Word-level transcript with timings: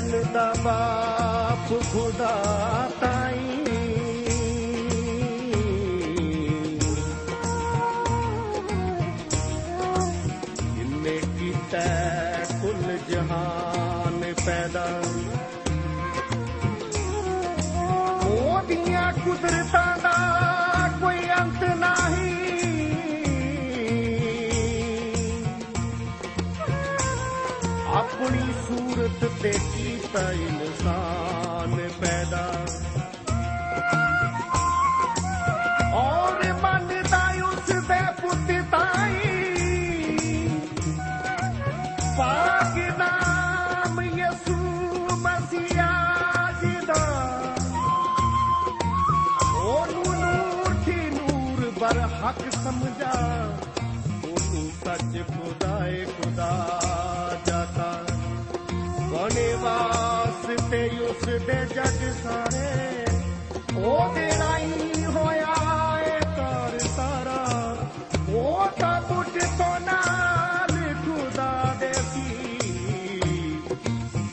ਮੈਂ 0.00 0.10
ਤੇ 0.10 0.18
ਮਨ 0.18 0.32
ਦਾ 0.32 0.54
ਬਾਪ 0.64 1.92
ਖੁਦਾ 1.92 2.44
ਤਾਈ। 3.00 3.64
ਜਿਨੇ 10.74 11.20
ਕੀਤਾ 11.38 11.78
ਕੁੱਲ 12.62 12.98
ਜਹਾਨ 13.08 14.34
ਪੈਦਾ। 14.46 15.02
ਉਹਦੀਆਂ 18.24 19.12
ਕੁਦਰਤਾਂ 19.12 19.96
ਦਾ 19.96 20.18
ਕੋਈ 21.00 21.18
ਅੰਤ 21.40 21.64
ਨਹੀਂ। 21.64 22.40
ਆਪਣੀ 27.94 28.52
ਸੂਰਤ 28.68 29.30
ਤੇ 29.42 29.52
ਕੀਤਾ 30.12 30.32
ਇਨਸਾਨ 30.32 31.88
ਪੈਦਾ। 32.00 32.66
ਔਰ 35.94 36.52
ਮੰਨਦਾ 36.52 37.32
ਉਸ 37.48 37.72
ਦੇ 37.72 38.00
ਪੁੱਤ 38.22 38.64
ਤਾਈ। 38.70 39.48
ਪਾਕ 42.18 42.76
ਨਾਮ 42.98 44.00
ਯਸੂ 44.00 44.56
ਮਸੀਹਾ 45.16 45.90
ਜੀ 46.62 46.76
ਦਾ। 46.86 47.30
ਉਹਨੂੰ 49.62 50.20
ਨੂਰ 50.20 50.74
ਦੀ 50.74 51.10
ਨੂਰ 51.10 51.70
ਬਰ 51.80 51.98
ਹੱਕ 51.98 52.52
ਸਮਝਾ। 52.64 53.12
ਉਹਨੂੰ 54.24 54.70
ਸੱਚ 54.84 55.24
ਖੁਦਾਏ 55.28 56.04
ਖੁਦਾ 56.04 56.79
ਉਸ 61.50 61.56
ਦੇ 61.56 61.74
ਜਗ 61.74 62.12
ਸਾਰੇ। 62.24 63.04
ਉਹਦੇ 63.80 64.28
ਰਾਈ 64.38 65.04
ਹੋਇਆ 65.04 65.54
ਏ 66.00 66.20
ਕਰ 66.20 66.78
ਸਾਰਾ 66.78 67.76
ਉਹ 68.28 68.80
ਤਾਂ 68.80 69.02
ਪੁੱਟ 69.02 69.44
ਤੋਂ 69.58 69.80
ਨਾਲ 69.80 70.94
ਖੁਦਾ 70.94 71.76
ਦੇ 71.80 71.92
ਸੀ। 71.92 72.50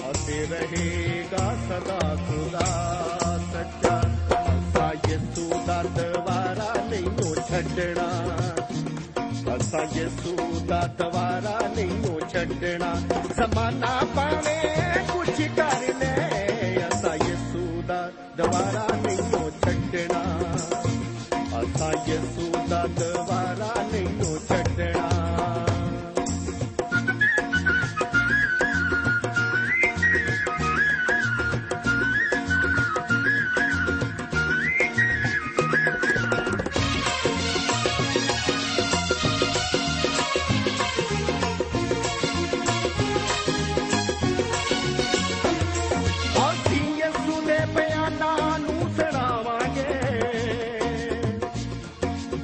ਅਤੇ 0.09 0.47
ਰਹੇਗਾ 0.51 1.55
ਸਦਾ 1.69 2.15
ਖੁਦਾ 2.15 2.65
ਸੱਚਾ। 3.53 4.01
ਅਸਾ 4.41 4.93
ਯਿਸੂ 5.09 5.65
ਦਾ 5.65 5.83
ਦਵਾਰਾ 5.83 6.73
ਨਹੀਂ 6.89 7.05
ਉਹ 7.05 7.35
ਛੱਡਣਾ। 7.35 8.35
ਅਸਾਂ 9.55 9.99
ਯਿਸੂ 9.99 10.59
ਦਾ 10.59 10.87
ਦਵਾਰਾ 10.97 11.67
ਨਹੀਂ 11.67 12.09
ਉਹ 12.09 12.19
ਛੱਡਣਾ। 12.29 12.95
ਜ਼ਮਾਨਾ 13.35 14.01
ਪਾਵੇ 14.15 14.56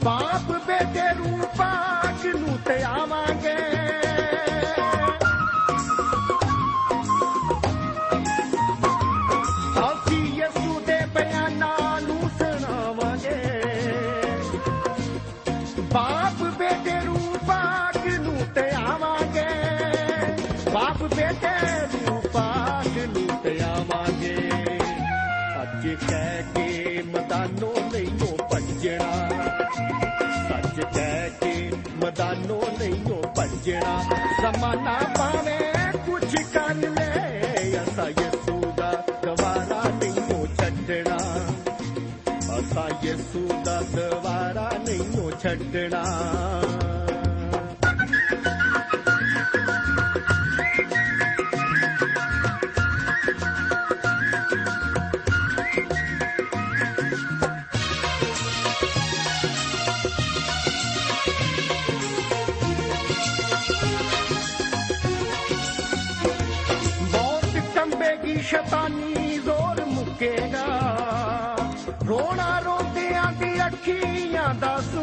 ਬਾਪ 0.04 0.52
ਬੇਟੇ 0.68 0.93
ਸੱਚ 30.94 31.00
ਕਹਿ 31.00 31.30
ਕੇ 31.30 31.72
ਮਦਾਨੋਂ 32.06 32.62
ਨਹੀਂ 32.80 33.06
ਭੱਜਣਾ। 33.38 34.04
ਜ਼ਮਾਨਾ 34.42 35.00
ਪਾਵੇ 35.18 35.58
ਕੁਛ 36.06 36.36
ਕਰ 36.54 36.76
ਲੈ, 36.76 37.42
ਅਸਾਂ 37.84 38.10
ਯਿਸੂ 38.10 38.74
ਦਾ 38.78 39.04
ਗਵਾਰਾ 39.26 39.84
ਨਹੀਂ 39.90 40.46
ਛੱਡਣਾ। 40.46 41.18
ਅਸਾਂ 42.58 43.06
ਯਿਸੂ 43.06 43.64
ਦਾ 43.66 43.82
ਦਵਾਰਾ 43.82 44.72
ਨਹੀਂ 44.78 45.32
ਛੱਡਣਾ। 45.40 46.04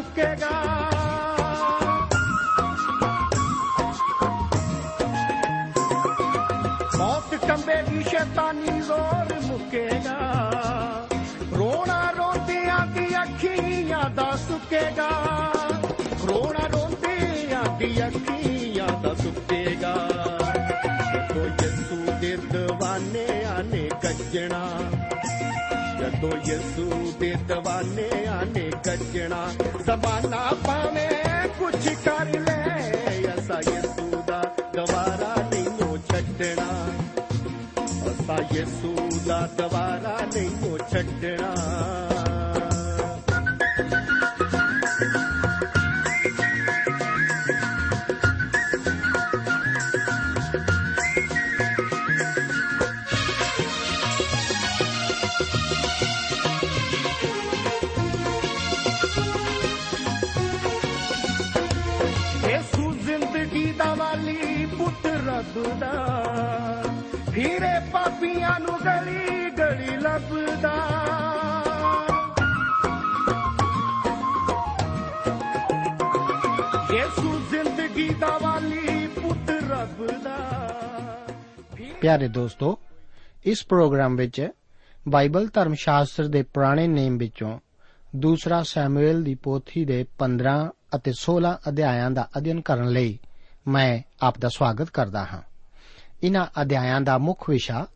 ਅੱਖੀਆਂ 0.01 0.35
ਦਾ 0.35 0.45
ਸੁੱਕੇਗਾ 0.45 0.49
ਮੌਤ 6.97 7.35
ਕੰਬੇਗੀ 7.35 8.03
ਸ਼ੈਤਾਨੀ 8.03 8.81
ਜ਼ੋਰ 8.81 9.41
ਮੁੱਕੇਗਾ 9.41 10.17
ਰੋਣਾ 11.57 12.11
ਰੋਂਦਿਆਂ 12.17 12.85
ਦੀ 12.87 13.07
ਅੱਖੀਆਂ 13.23 14.09
ਦਾ 14.09 14.35
ਸੁੱਕੇਗਾ 14.35 15.09
ਰੋਣਾ 16.27 16.67
ਰੋਂਦਿਆਂ 16.67 17.77
ਦੀ 17.77 18.07
ਅੱਖੀਆਂ 18.07 18.87
ਦਾ 18.87 19.13
ਸੁੱਕੇਗਾ 19.13 19.95
ਤੋ 21.33 21.45
ਯਿਸੂ 21.45 22.19
ਦੇ 22.21 22.37
دیਵਾਨਿਆਂ 22.37 23.63
ਨੇ 23.63 23.89
ਗੱਜਣਾ 24.03 24.67
ਜਦੋਂ 26.01 26.31
ਯਿਸੂ 26.45 27.13
ਦੇ 27.19 27.33
دیਵਾਨਿਆਂ 27.33 28.45
ਨੇ 28.45 28.71
ਗੱਜਣਾ 28.87 29.47
ਜ਼ਮਾਨਾ 29.85 30.49
ਭਾਵੇਂ 30.67 31.49
ਕੁਛ 31.59 31.89
ਕਰ 31.89 32.39
ਲੈ, 32.39 32.91
ਅਸਾਂ 33.39 33.71
ਯਿਸੂ 33.73 34.23
ਦਾ 34.27 34.55
ਗਵਾਰਾ 34.75 35.35
ਨਹੀਂ 35.49 35.97
ਛੱਡਣਾ। 35.97 36.87
ਅਸਾਂ 38.11 38.55
ਯਿਸੂ 38.55 39.09
ਦਾ 39.27 39.49
ਗਵਾਰਾ 39.59 40.19
ਨਹੀਂ 40.35 40.77
ਛੱਡਣਾ। 40.91 41.55
ਗਲੀ 68.85 69.49
ਗਲੀ 69.49 69.97
ਲੱਭਦਾ। 69.97 70.73
ਯੇਸੂ 76.93 77.41
ਜ਼ਿੰਦਗੀ 77.51 78.09
ਦਾ 78.09 78.37
ਵਾਲੀ 78.37 79.07
ਪੁੱਤ 79.07 79.49
ਰੱਬ 79.49 80.23
ਦਾ 80.23 80.37
ਪਿਆਰੇ 82.01 82.27
ਦੋਸਤੋ, 82.27 82.79
ਇਸ 83.45 83.65
ਪ੍ਰੋਗਰਾਮ 83.65 84.15
ਵਿੱਚ 84.15 84.47
ਬਾਈਬਲ 85.07 85.47
ਧਰਮ 85.53 85.73
ਸ਼ਾਸਤਰ 85.73 86.27
ਦੇ 86.27 86.41
ਪੁਰਾਣੇ 86.41 86.87
ਨੇਮ 86.87 87.17
ਵਿੱਚੋਂ 87.17 87.59
ਦੂਸਰਾ 88.15 88.63
ਸੈਮੂਅਲ 88.63 89.23
ਦੀ 89.23 89.35
ਪੋਥੀ 89.35 89.85
ਦੇ 89.85 90.05
15 90.19 90.69
ਅਤੇ 90.95 91.13
16 91.13 91.59
ਅਧਿਆਇਆਂ 91.69 92.11
ਦਾ 92.11 92.29
ਅਧਿਐਨ 92.37 92.61
ਕਰਨ 92.61 92.89
ਲਈ 92.89 93.19
ਮੈਂ 93.67 94.01
ਆਪ 94.21 94.37
ਦਾ 94.39 94.49
ਸਵਾਗਤ 94.49 94.89
ਕਰਦਾ 94.89 95.25
ਹਾਂ। 95.25 95.41
ਇਹਨਾਂ 96.23 96.61
ਅਧਿਆਇਆਂ 96.61 97.01
ਦਾ 97.01 97.17
ਮੁੱਖ 97.17 97.49
ਵਿਸ਼ਾ 97.49 97.87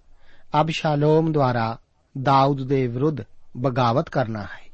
ਅਬਸ਼ਾਲੋਮ 0.61 1.31
ਦੁਆਰਾ 1.31 1.77
ਦਾਊਦ 2.21 2.67
ਦੇ 2.67 2.87
ਵਿਰੁੱਧ 2.87 3.17
ਬਗਾਵਤ 3.57 4.09
ਕਰਨਾ 4.09 4.41
ਹੈ। 4.41 4.69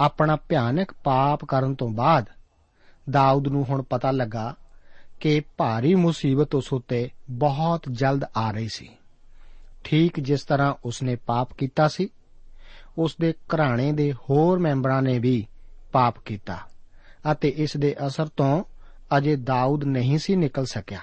ਆਪਣਾ 0.00 0.36
ਭਿਆਨਕ 0.36 0.92
ਪਾਪ 1.04 1.44
ਕਰਨ 1.44 1.74
ਤੋਂ 1.74 1.88
ਬਾਅਦ 1.88 2.26
ਦਾਊਦ 3.10 3.48
ਨੂੰ 3.48 3.64
ਹੁਣ 3.64 3.82
ਪਤਾ 3.82 4.10
ਲੱਗਾ 4.10 4.54
ਕਿ 5.20 5.42
ਭਾਰੀ 5.56 5.94
ਮੁਸੀਬਤ 5.94 6.54
ਉਸ 6.54 6.72
ਉੱਤੇ 6.72 7.10
ਬਹੁਤ 7.30 7.82
ਜਲਦ 7.90 8.24
ਆ 8.36 8.50
ਰਹੀ 8.50 8.68
ਸੀ। 8.68 8.88
ਠੀਕ 9.84 10.20
ਜਿਸ 10.20 10.44
ਤਰ੍ਹਾਂ 10.44 10.74
ਉਸਨੇ 10.84 11.16
ਪਾਪ 11.16 11.52
ਕੀਤਾ 11.52 11.88
ਸੀ 11.88 12.08
ਉਸ 12.98 13.16
ਦੇ 13.20 13.32
ਘਰਾਣੇ 13.32 13.92
ਦੇ 13.92 14.12
ਹੋਰ 14.12 14.58
ਮੈਂਬਰਾਂ 14.58 15.02
ਨੇ 15.02 15.18
ਵੀ 15.18 15.46
ਪਾਪ 15.92 16.18
ਕੀਤਾ 16.18 16.58
ਅਤੇ 17.32 17.48
ਇਸ 17.48 17.76
ਦੇ 17.76 17.96
ਅਸਰ 18.06 18.26
ਤੋਂ 18.26 18.64
ਅਜੇ 19.18 19.36
ਦਾਊਦ 19.36 19.84
ਨਹੀਂ 19.84 20.18
ਸੀ 20.18 20.36
ਨਿਕਲ 20.36 20.64
ਸਕਿਆ। 20.64 21.00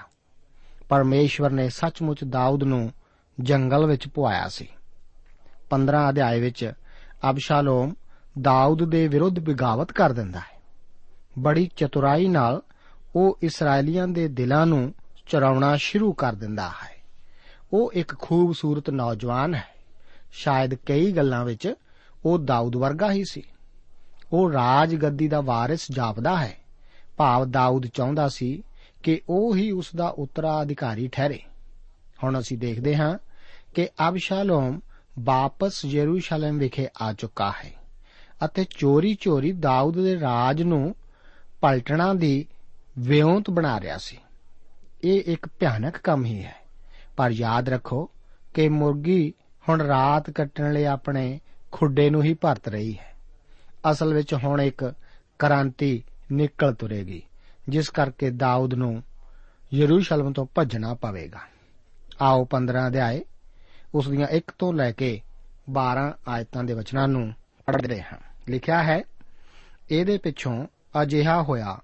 ਪਰਮੇਸ਼ਵਰ 0.88 1.50
ਨੇ 1.50 1.68
ਸੱਚਮੁੱਚ 1.68 2.24
ਦਾਊਦ 2.24 2.64
ਨੂੰ 2.64 2.92
ਜੰਗਲ 3.40 3.86
ਵਿੱਚ 3.86 4.08
ਪੁਆਇਆ 4.08 4.48
ਸੀ। 4.48 4.68
15 5.70 6.10
ਅਧਿਆਏ 6.10 6.40
ਵਿੱਚ 6.40 6.72
ਅਬਸ਼ਾਲੋਮ 7.30 7.94
ਦਾਊਦ 8.40 8.90
ਦੇ 8.90 9.08
ਵਿਰੁੱਧ 9.08 9.38
ਬਗਾਵਤ 9.38 9.92
ਕਰ 9.92 10.12
ਦਿੰਦਾ 10.12 10.38
ਹੈ। 10.38 10.60
ਬੜੀ 11.38 11.70
ਚਤੁਰਾਈ 11.76 12.28
ਨਾਲ 12.28 12.62
ਉਹ 13.16 13.38
ਇਸرائیਲੀਆਂ 13.42 14.08
ਦੇ 14.08 14.28
ਦਿਲਾਂ 14.28 14.66
ਨੂੰ 14.66 14.94
ਚਰਾਉਣਾ 15.28 15.76
ਸ਼ੁਰੂ 15.76 16.12
ਕਰ 16.12 16.32
ਦਿੰਦਾ 16.32 16.68
ਹੈ। 16.68 17.02
ਉਹ 17.72 17.92
ਇੱਕ 17.92 18.18
ਖੂਬਸੂਰਤ 18.18 18.90
ਨੌਜਵਾਨ 18.90 19.54
ਹੈ। 19.54 19.74
ਸ਼ਾਇਦ 20.32 20.74
ਕਈ 20.74 21.12
ਗੱਲਾਂ 21.12 21.44
ਵਿੱਚ 21.44 21.74
ਉਹ 22.24 22.38
ਦਾਊਦ 22.38 22.76
ਵਰਗਾ 22.76 23.12
ਹੀ 23.12 23.24
ਸੀ। 23.30 23.42
ਉਹ 24.32 24.52
ਰਾਜ 24.52 24.96
ਗੱਦੀ 24.96 25.28
ਦਾ 25.28 25.40
ਵਾਰਿਸ 25.40 25.86
ਜਾਪਦਾ 25.90 26.36
ਹੈ। 26.36 26.56
ਭਾਵ 27.16 27.50
ਦਾਊਦ 27.50 27.86
ਚਾਹੁੰਦਾ 27.86 28.28
ਸੀ 28.28 28.62
ਕਿ 29.02 29.20
ਉਹ 29.28 29.56
ਹੀ 29.56 29.70
ਉਸ 29.70 29.94
ਦਾ 29.96 30.08
ਉਤਰਾਧਿਕਾਰੀ 30.08 31.08
ਠਹਿਰੇ। 31.08 31.42
ਹੁਣ 32.24 32.38
ਅਸੀਂ 32.38 32.58
ਦੇਖਦੇ 32.58 32.96
ਹਾਂ 32.96 33.18
ਕਿ 33.74 33.88
ਅਬਸ਼ਾਲੋਮ 34.08 34.80
ਵਾਪਸ 35.18 35.84
ਯਰੂਸ਼ਲਮ 35.84 36.58
ਵਿਖੇ 36.58 36.88
ਆ 37.02 37.12
ਚੁੱਕਾ 37.12 37.52
ਹੈ 37.64 37.72
ਅਤੇ 38.44 38.66
ਚੋਰੀ-ਚੋਰੀ 38.78 39.52
ਦਾਊਦ 39.52 39.94
ਦੇ 39.94 40.20
ਰਾਜ 40.20 40.62
ਨੂੰ 40.62 40.94
ਪਲਟਣਾ 41.60 42.14
ਦੀ 42.14 42.46
ਵਿਉਂਤ 42.98 43.50
ਬਣਾ 43.50 43.80
ਰਿਹਾ 43.80 43.98
ਸੀ। 43.98 44.18
ਇਹ 45.04 45.22
ਇੱਕ 45.26 45.48
ਭਿਆਨਕ 45.48 45.96
ਕੰਮ 45.98 46.24
ਹੀ 46.24 46.44
ਹੈ। 46.44 46.56
ਪਰ 47.16 47.30
ਯਾਦ 47.30 47.68
ਰੱਖੋ 47.68 48.10
ਕਿ 48.54 48.68
ਮੁਰਗੀ 48.68 49.32
ਹੁਣ 49.68 49.80
ਰਾਤ 49.80 50.30
ਕੱਟਣ 50.30 50.72
ਲਈ 50.72 50.84
ਆਪਣੇ 50.84 51.40
ਖੁੱਡੇ 51.72 52.10
ਨੂੰ 52.10 52.22
ਹੀ 52.22 52.34
ਭਰਤ 52.34 52.68
ਰਹੀ 52.68 52.98
ਹੈ। 52.98 53.16
ਅਸਲ 53.90 54.14
ਵਿੱਚ 54.14 54.34
ਹੁਣ 54.34 54.60
ਇੱਕ 54.60 54.94
ਕ੍ਰਾਂਤੀ 55.38 56.04
ਨਿਕਲ 56.32 56.74
ਤੁਰੇਗੀ, 56.74 57.22
ਜਿਸ 57.68 57.88
ਕਰਕੇ 57.88 58.30
ਦਾਊਦ 58.30 58.74
ਨੂੰ 58.74 59.02
ਯਰੂਸ਼ਲਮ 59.74 60.32
ਤੋਂ 60.32 60.46
ਭੱਜਣਾ 60.54 60.94
ਪਵੇਗਾ। 60.94 61.38
ਆਓ 62.22 62.44
15 62.44 62.86
ਅਧਿਆਏ 62.86 63.20
ਉਸ 63.94 64.08
ਦੀਆਂ 64.08 64.28
1 64.36 64.52
ਤੋਂ 64.58 64.72
ਲੈ 64.72 64.92
ਕੇ 64.92 65.20
12 65.70 66.12
ਆਇਤਾਂ 66.28 66.64
ਦੇ 66.64 66.74
ਵਚਨਾਂ 66.74 67.08
ਨੂੰ 67.08 67.32
ਪੜ੍ਹਦੇ 67.66 68.02
ਹਾਂ। 68.02 68.18
ਲਿਖਿਆ 68.48 68.82
ਹੈ, 68.82 69.02
ਇਹਦੇ 69.90 70.18
ਪਿੱਛੋਂ 70.18 70.66
ਅਜਿਹਾ 71.02 71.42
ਹੋਇਆ, 71.42 71.80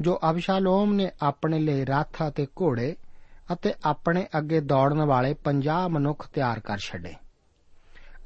ਜੋ 0.00 0.20
ਅਬਸ਼ਾਲੋਮ 0.30 0.92
ਨੇ 0.92 1.10
ਆਪਣੇ 1.22 1.58
ਲਈ 1.58 1.84
ਰੱਥ 1.84 2.22
ਅਤੇ 2.28 2.46
ਘੋੜੇ 2.46 2.96
ਅਤੇ 3.52 3.74
ਆਪਣੇ 3.84 4.26
ਅੱਗੇ 4.38 4.60
ਦੌੜਨ 4.60 5.02
ਵਾਲੇ 5.02 5.34
50 5.44 5.88
ਮਨੁੱਖ 5.88 6.28
ਤਿਆਰ 6.28 6.60
ਕਰ 6.60 6.78
ਛੱਡੇ 6.78 7.14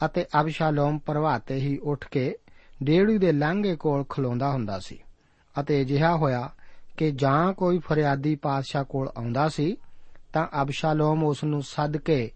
ਅਤੇ 0.07 0.25
ਅਬਸ਼ਾਲੋਮ 0.41 0.99
ਪ੍ਰਭਾਤੇ 0.99 1.55
ਹੀ 1.55 1.79
ਉੱਠ 1.79 2.09
ਕੇ 2.09 2.35
ਡੇੜੂ 2.83 3.19
ਦੇ 3.19 3.33
ਲਾਂਘੇ 3.33 3.76
ਕੋਲ 3.76 4.05
ਖਲੋਂਦਾ 4.09 4.50
ਹੁੰਦਾ 4.50 4.79
ਸੀ 4.79 4.99
ਅਤੇ 5.61 5.83
ਅਜਿਹਾ 5.83 6.17
ਹੋਇਆ 6.17 6.50
ਕਿ 6.97 7.11
ਜਾਂ 7.11 7.52
ਕੋਈ 7.52 7.79
ਫਰਿਆਦੀ 7.79 8.35
ਪਾਤਸ਼ਾਹ 8.35 8.85
ਕੋਲ 8.85 9.09
ਆਉਂਦਾ 9.17 9.49
ਸੀ 9.49 9.76
ਤਾਂ 10.33 10.47
ਅਬਸ਼ਾਲੋਮ 10.62 11.25
ਉਸ 11.25 11.45
ਨੂੰ 11.45 11.62
ਸੱਦ 11.62 11.97
ਕੇ 11.97 12.31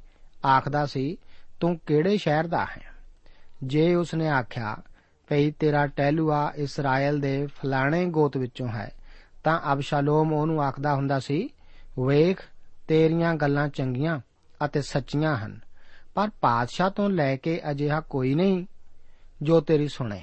ਆਖਦਾ 0.46 0.86
ਸੀ, 0.86 1.16
ਤੂੰ 1.60 1.80
ਕਿਹੜੇ 1.86 2.16
ਸ਼ਹਿਰ 2.16 2.46
ਦਾ 2.46 2.64
ਹੈ? 2.64 2.82
ਜੇ 3.64 3.94
ਉਸ 3.94 4.14
ਨੇ 4.14 4.28
ਆਖਿਆ, 4.28 4.76
ਭਈ 5.28 5.50
ਤੇਰਾ 5.50 5.86
ਟਹਿਲੂਆ 5.86 6.52
ਇਸਰਾਇਲ 6.56 7.20
ਦੇ 7.20 7.46
ਫਲਾਣੇ 7.46 8.06
ਗੋਤ 8.06 8.36
ਵਿੱਚੋਂ 8.36 8.68
ਹੈ, 8.68 8.92
ਤਾਂ 9.44 9.60
ਅਬਸ਼ਾਲੋਮ 9.72 10.32
ਉਹਨੂੰ 10.32 10.62
ਆਖਦਾ 10.62 10.94
ਹੁੰਦਾ 10.94 11.18
ਸੀ, 11.18 11.48
ਵੇਖ, 11.98 12.40
ਤੇਰੀਆਂ 12.88 13.34
ਗੱਲਾਂ 13.34 13.68
ਚੰਗੀਆਂ 13.68 14.20
ਅਤੇ 14.64 14.82
ਸੱਚੀਆਂ 14.82 15.36
ਹਨ, 15.36 15.60
ਪਰ 16.14 16.30
ਪਾਤਸ਼ਾਹ 16.40 16.90
ਤੋਂ 16.90 17.10
ਲੈ 17.10 17.36
ਕੇ 17.36 17.60
ਅਜਿਹਾ 17.70 18.00
ਕੋਈ 18.00 18.34
ਨਹੀਂ 18.34 18.66
ਜੋ 19.42 19.60
ਤੇਰੀ 19.60 19.88
ਸੁਣੇ। 19.88 20.22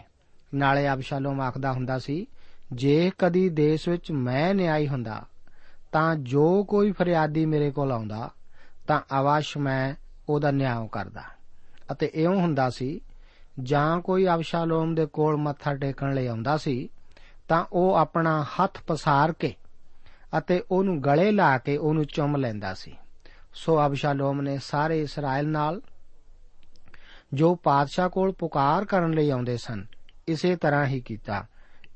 ਨਾਲੇ 0.56 0.94
ਅਬਸ਼ਾਲੋਮ 0.94 1.42
ਆਖਦਾ 1.42 1.72
ਹੁੰਦਾ 1.72 2.00
ਸੀ, 2.00 2.28
ਜੇ 2.72 3.12
ਕਦੀ 3.18 3.50
ਦੇਸ਼ 3.50 3.90
ਵਿੱਚ 3.90 4.12
ਮੈਂ 4.12 4.56
ਨਿਆਈ 4.56 4.88
ਹੁੰਦਾ, 4.88 5.26
ਤਾਂ 5.92 6.16
ਜੋ 6.16 6.64
ਕੋਈ 6.64 6.92
ਫਰਿਆਦੀ 6.92 7.46
ਮੇਰੇ 7.46 7.72
ਕੋਲ 7.72 7.92
ਆਉਂਦਾ, 7.92 8.30
ਤਾਂ 8.88 9.02
ਅਵਸ਼ 9.20 9.58
ਮੈਂ 9.58 9.96
ਉਹਦਾ 10.30 10.52
ਨਿਆਂ 10.52 10.88
ਕਰਦਾ। 10.88 11.24
ਅਤੇ 11.92 12.12
ਇਉਂ 12.14 12.36
ਹੁੰਦਾ 12.36 12.70
ਸੀ, 12.70 13.02
ਜਾਂ 13.64 14.02
ਕੋਈ 14.02 14.28
ਅਬਸ਼ਾਲੋਮ 14.28 14.96
ਦੇ 14.96 15.06
ਕੋਲ 15.06 15.38
ਮੱਥਾ 15.38 15.76
ਟੇਕਣ 15.76 16.14
ਲਈ 16.14 16.28
ਆਉਂਦਾ 16.28 16.58
ਸੀ, 16.58 16.90
ਤਾਂ 17.48 17.66
ਉਹ 17.74 17.96
ਆਪਣਾ 17.96 18.44
ਹੱਥ 18.44 18.84
ਪਸਾਰ 18.88 19.32
ਕੇ 19.32 19.56
ਅਤੇ 20.38 20.64
ਉਹਨੂੰ 20.72 21.04
ਗਲੇ 21.04 21.32
ਲਾ 21.32 21.58
ਕੇ 21.58 21.78
ਉਹਨੂੰ 21.78 22.06
ਚੁੰਮ 22.06 22.36
ਲੈਂਦਾ 22.36 22.74
ਸੀ। 22.74 22.98
ਸੋ 23.54 23.86
ਅਬਸ਼ਾਲੋਮ 23.86 24.42
ਨੇ 24.42 24.58
ਸਾਰੇ 24.58 25.02
ਇਸਰਾਇਲ 25.02 25.48
ਨਾਲ 25.48 25.82
ਜੋ 27.34 27.56
ਪਾਦਸ਼ਾਹ 27.56 28.10
ਕੋਲ 28.10 28.32
ਪੁਕਾਰ 28.32 28.86
ਕਰਨ 28.86 29.12
ਲਈ 29.12 29.30
ਆਉਂਦੇ 29.30 29.58
ਸਨ, 29.58 29.86
ਇਸੇ 30.28 30.56
ਤਰ੍ਹਾਂ 30.56 30.86
ਹੀ 30.86 31.02
ਕੀਤਾ। 31.02 31.46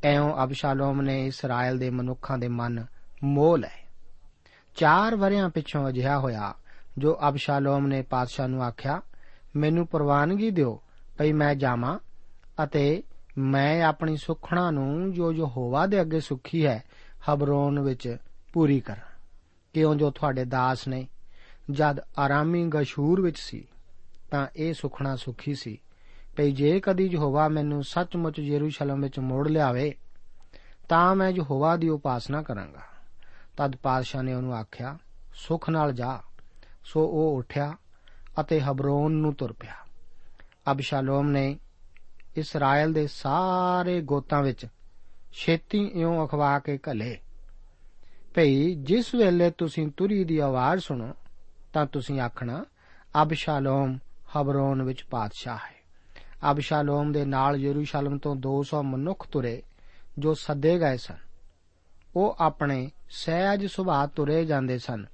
ਐਉਂ 0.04 0.44
ਅਬਸ਼ਾਲੋਮ 0.44 1.02
ਨੇ 1.02 1.28
ਇਸਰਾਇਲ 1.28 1.78
ਦੇ 1.78 1.90
ਮਨੁੱਖਾਂ 1.90 2.38
ਦੇ 2.38 2.48
ਮਨ 2.48 2.86
ਮੋਹ 3.24 3.58
ਲਏ। 3.58 3.88
ਚਾਰ 4.76 5.16
ਵਰਿਆਂ 5.16 5.50
ਪਿੱਛੋਂ 5.50 5.90
ਅਜਿਹਾ 5.90 6.20
ਹੋਇਆ 6.20 6.54
ਜੋ 6.98 7.20
ਅਬਸ਼ਾਲੋਮ 7.30 7.88
ਨੇ 7.88 8.02
ਪਾਦਸ਼ਾਹ 8.02 8.48
ਨੂੰ 8.48 8.64
ਆਖਿਆ, 8.64 9.02
ਮੈਨੂੰ 9.56 9.88
ਪ੍ਰਵਾਨਗੀ 9.88 10.50
ਦਿਓ 10.50 10.82
ਭਈ 11.18 11.32
ਮੈਂ 11.32 11.56
ਜਾਵਾਂ 11.56 12.00
ਅਤੇ 12.64 13.04
ਮੈਂ 13.38 13.84
ਆਪਣੀ 13.84 14.18
ਸੁਖਣਾ 14.18 14.72
ਨੂੰ 14.72 15.14
ਜੋ 15.14 15.34
ਜੋ 15.34 15.48
ਹੋਵਾ 15.48 15.86
ਦੇ 15.86 16.02
ਅੱਗੇ 16.02 16.20
ਸੁਖੀ 16.20 16.66
ਹੈ, 16.66 16.84
ਹਬਰੋਨ 17.30 17.80
ਵਿੱਚ 17.80 18.18
ਪੂਰੀ 18.54 18.80
ਕਰਾਂ। 18.80 19.20
ਕਿਉਂ 19.74 19.96
ਜੋ 19.96 20.12
ਤੁਹਾਡੇ 20.12 20.46
ਦਾਸ 20.46 20.88
ਨੇ 20.88 21.08
ਜਦ 21.72 22.00
ਆਰਾਮੀ 22.20 22.68
ਗਸ਼ੂਰ 22.68 23.22
ਵਿੱਚ 23.22 23.40
ਸੀ, 23.40 23.68
ਤਾਂ 24.32 24.48
ਇਹ 24.56 24.74
ਸੁਖਣਾ 24.74 25.16
ਸੁਖੀ 25.16 25.56
ਸੀ। 25.56 25.78
ਭਈ 26.38 26.52
ਜੇ 26.52 26.80
ਕਦੀ 26.80 27.06
ਯਹੋਵਾ 27.06 27.48
ਮੈਨੂੰ 27.48 27.84
ਸੱਚਮੁੱਚ 27.84 28.40
ਯਰੂਸ਼ਲਮ 28.40 29.02
ਵਿੱਚ 29.02 29.20
ਮੋੜ 29.20 29.48
ਲਿਆਵੇ, 29.48 29.96
ਤਾਂ 30.90 31.16
ਮੈਂ 31.16 31.30
ਯਹੋਵਾ 31.30 31.76
ਦੀ 31.76 31.90
ਉਪਾਸਨਾ 31.90 32.42
ਕਰਾਂਗਾ। 32.42 32.82
ਤਦ 33.58 33.76
ਪਾਦਸ਼ਾਹ 33.76 34.24
ਨੇ 34.24 34.34
ਉਹਨੂੰ 34.34 34.56
ਆਖਿਆ, 34.56 34.98
ਸੁਖ 35.34 35.70
ਨਾਲ 35.70 35.94
ਜਾ 35.94 36.22
ਸੋ 36.84 37.08
ਉਹ 37.08 37.38
ਉੱਠਿਆ 37.38 37.78
ਅਤੇ 38.40 38.62
ਹਬਰੋਨ 38.62 39.12
ਨੂੰ 39.12 39.34
ਤੁਰ 39.34 39.54
ਪਿਆ। 39.54 39.74
ਅਬਸ਼ਾਲੋਮ 40.72 41.30
ਨੇ 41.30 41.60
ਇਸਰਾਇਲ 42.38 42.94
ਦੇ 42.94 43.08
ਸਾਰੇ 43.08 44.02
ਗੋਤਾਂ 44.02 44.44
ਵਿੱਚ 44.44 44.66
ਛੇਤੀ 45.34 45.86
ਇਉਂ 45.86 46.28
ਅਖਵਾ 46.28 46.60
ਕੇ 46.60 46.78
ਘਲੇ, 46.78 47.20
ਭਈ, 48.36 48.76
ਜਿਸ 48.76 49.16
ਵੇਲੇ 49.16 49.52
ਤੁਸੀਂ 49.52 49.92
ਤੁਰੀ 49.98 50.24
ਦੀ 50.24 50.38
ਆਵਾਜ਼ 50.38 50.82
ਸੁਣੋ, 50.82 51.14
ਤਾਂ 51.74 51.86
ਤੁਸੀਂ 51.86 52.20
ਆਖਣਾ, 52.20 52.66
ਅਬਸ਼ਾਲੋਮ 53.22 54.00
ਹਬਰੋਨ 54.38 54.84
ਵਿੱਚ 54.84 55.04
ਪਾਤਸ਼ਾਹ 55.04 55.58
ਹੈ। 55.58 55.84
ਅਬਸ਼ਾਲੋਮ 56.52 57.12
ਦੇ 57.12 57.26
ਨਾਲ 57.26 57.56
ਯਰੂਸ਼ਲਮ 57.56 58.18
ਤੋਂ 58.18 58.36
200 58.36 58.84
ਮਨੁੱਖ 58.84 59.28
ਤੁਰੇ, 59.28 59.64
ਜੋ 60.20 60.34
ਸੱਦੇ 60.34 60.80
ਗਏ 60.80 60.98
ਸਨ। 60.98 61.18
ਉਹ 62.16 62.36
ਆਪਣੇ 62.40 62.92
ਸਹਿਜ 63.10 63.66
ਸੁਭਾਅ 63.66 64.08
ਤੁਰੇ 64.08 64.46
ਜਾਂਦੇ 64.46 64.78
ਸਨ 64.78 65.06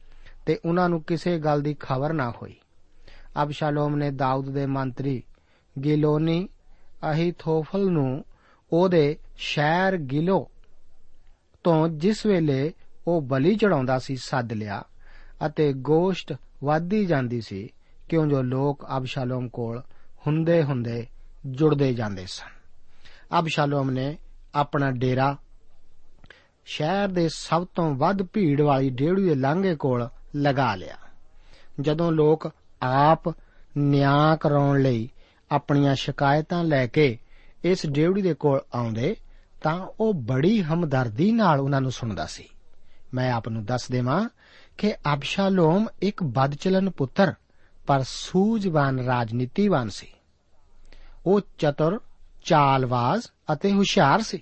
ਤੇ 0.50 0.60
ਉਹਨਾਂ 0.65 0.89
ਨੂੰ 0.89 1.03
ਕਿਸੇ 1.03 1.39
ਗੱਲ 1.39 1.62
ਦੀ 1.62 1.75
ਖਬਰ 1.79 2.13
ਨਾ 2.13 2.32
ਹੋਈ। 2.32 2.56
ਅਬਸ਼ਾਲੋਮ 3.44 3.96
ਨੇ 3.96 4.12
ਦਾਊਦ 4.12 4.50
ਦੇ 4.50 4.65
ਮੰਤਰੀ 4.65 5.24
ਗਿਲੋਨੀ 5.84 6.50
ਅਹੀਥੋਫਲ 7.12 7.91
ਨੂੰ 7.91 8.25
ਉਹਦੇ 8.74 9.18
ਸ਼ਹਿਰ 9.38 9.98
ਗਿਲੋ 9.98 10.51
ਤੋਂ 11.63 11.88
ਜਿਸ 11.88 12.25
ਵੇਲੇ 12.25 12.74
ਉਹ 13.08 13.22
ਬਲੀ 13.22 13.56
ਚੜਾਉਂਦਾ 13.56 14.00
ਸੀ, 14.00 14.15
ਸੱਦ 14.15 14.53
ਲਿਆ 14.53 14.84
ਅਤੇ 15.46 15.74
ਗੋਸ਼ਟ 15.74 16.34
ਵਧਦੀ 16.63 17.06
ਜਾਂਦੀ 17.06 17.41
ਸੀ 17.41 17.70
ਕਿਉਂ 18.10 18.27
ਜੋ 18.27 18.41
ਲੋਕ 18.41 18.86
ਅਬਸ਼ਾਲੋਮ 18.98 19.50
ਕੋਲ 19.50 19.82
ਹੁੰਦੇ 20.27 20.63
ਹੁੰਦੇ 20.63 21.08
ਜੁੜਦੇ 21.46 21.94
ਜਾਂਦੇ 21.94 22.25
ਸਨ। 22.25 22.50
ਅਬਸ਼ਾਲੋਮ 23.39 23.89
ਨੇ 23.89 24.18
ਆਪਣਾ 24.56 24.91
ਡੇਰਾ 24.91 25.38
ਸ਼ਹਿਰ 26.65 27.08
ਦੇ 27.08 27.29
ਸਭ 27.29 27.68
ਤੋਂ 27.75 27.96
ਵੱਧ 27.96 28.24
ਭੀੜ 28.24 28.62
ਵਾਲੀ 28.62 28.89
ਡੇੜੀ 28.89 29.24
ਦੇ 29.24 29.36
ਲਾਂਘੇ 29.36 29.75
ਕੋਲ 29.75 30.10
ਲਗਾ 30.36 30.75
ਲਿਆ। 30.75 30.98
ਜਦੋਂ 31.81 32.12
ਲੋਕ 32.12 32.51
ਆਪ 32.81 33.27
ਨਿਆਂ 33.77 34.38
ਕਰਾਉਣ 34.38 34.81
ਲਈ 34.81 35.09
ਆਪਣੀਆਂ 35.51 35.95
ਸ਼ਿਕਾਇਤਾਂ 35.95 36.63
ਲੈ 36.63 36.88
ਕੇ 36.88 37.17
ਇਸ 37.63 37.86
ਡੇੜੀ 37.86 38.21
ਦੇ 38.21 38.33
ਕੋਲ 38.33 38.62
ਆਉਂਦੇ, 38.75 39.15
ਤਾਂ 39.63 39.88
ਉਹ 40.00 40.13
ਬੜੀ 40.13 40.63
ਹਮਦਰਦੀ 40.63 41.31
ਨਾਲ 41.31 41.59
ਉਹਨਾਂ 41.59 41.81
ਨੂੰ 41.81 41.91
ਸੁਣਦਾ 41.91 42.25
ਸੀ। 42.25 42.50
ਮੈਂ 43.13 43.33
ਆਪ 43.33 43.50
ਨੂੰ 43.50 43.65
ਦੱਸ 43.65 43.88
ਦੇਵਾਂ 43.91 44.29
ਕਿ 44.77 44.93
ਅਬਸ਼ਾਲੋਮ 45.13 45.88
ਇੱਕ 46.01 46.24
ਬਦਚਲਨ 46.24 46.89
ਪੁੱਤਰ, 46.89 47.33
ਪਰ 47.88 48.03
ਸੂਝਵਾਨ 48.03 49.00
ਰਾਜਨੀਤੀਵਾਨ 49.00 49.89
ਸੀ। 49.89 50.07
ਉਹ 51.25 51.41
ਚਤੁਰ, 51.57 52.01
ਚਾਲਵਾਜ਼ 52.45 53.27
ਅਤੇ 53.53 53.71
ਹੁਸ਼ਿਆਰ 53.71 54.21
ਸੀ। 54.21 54.39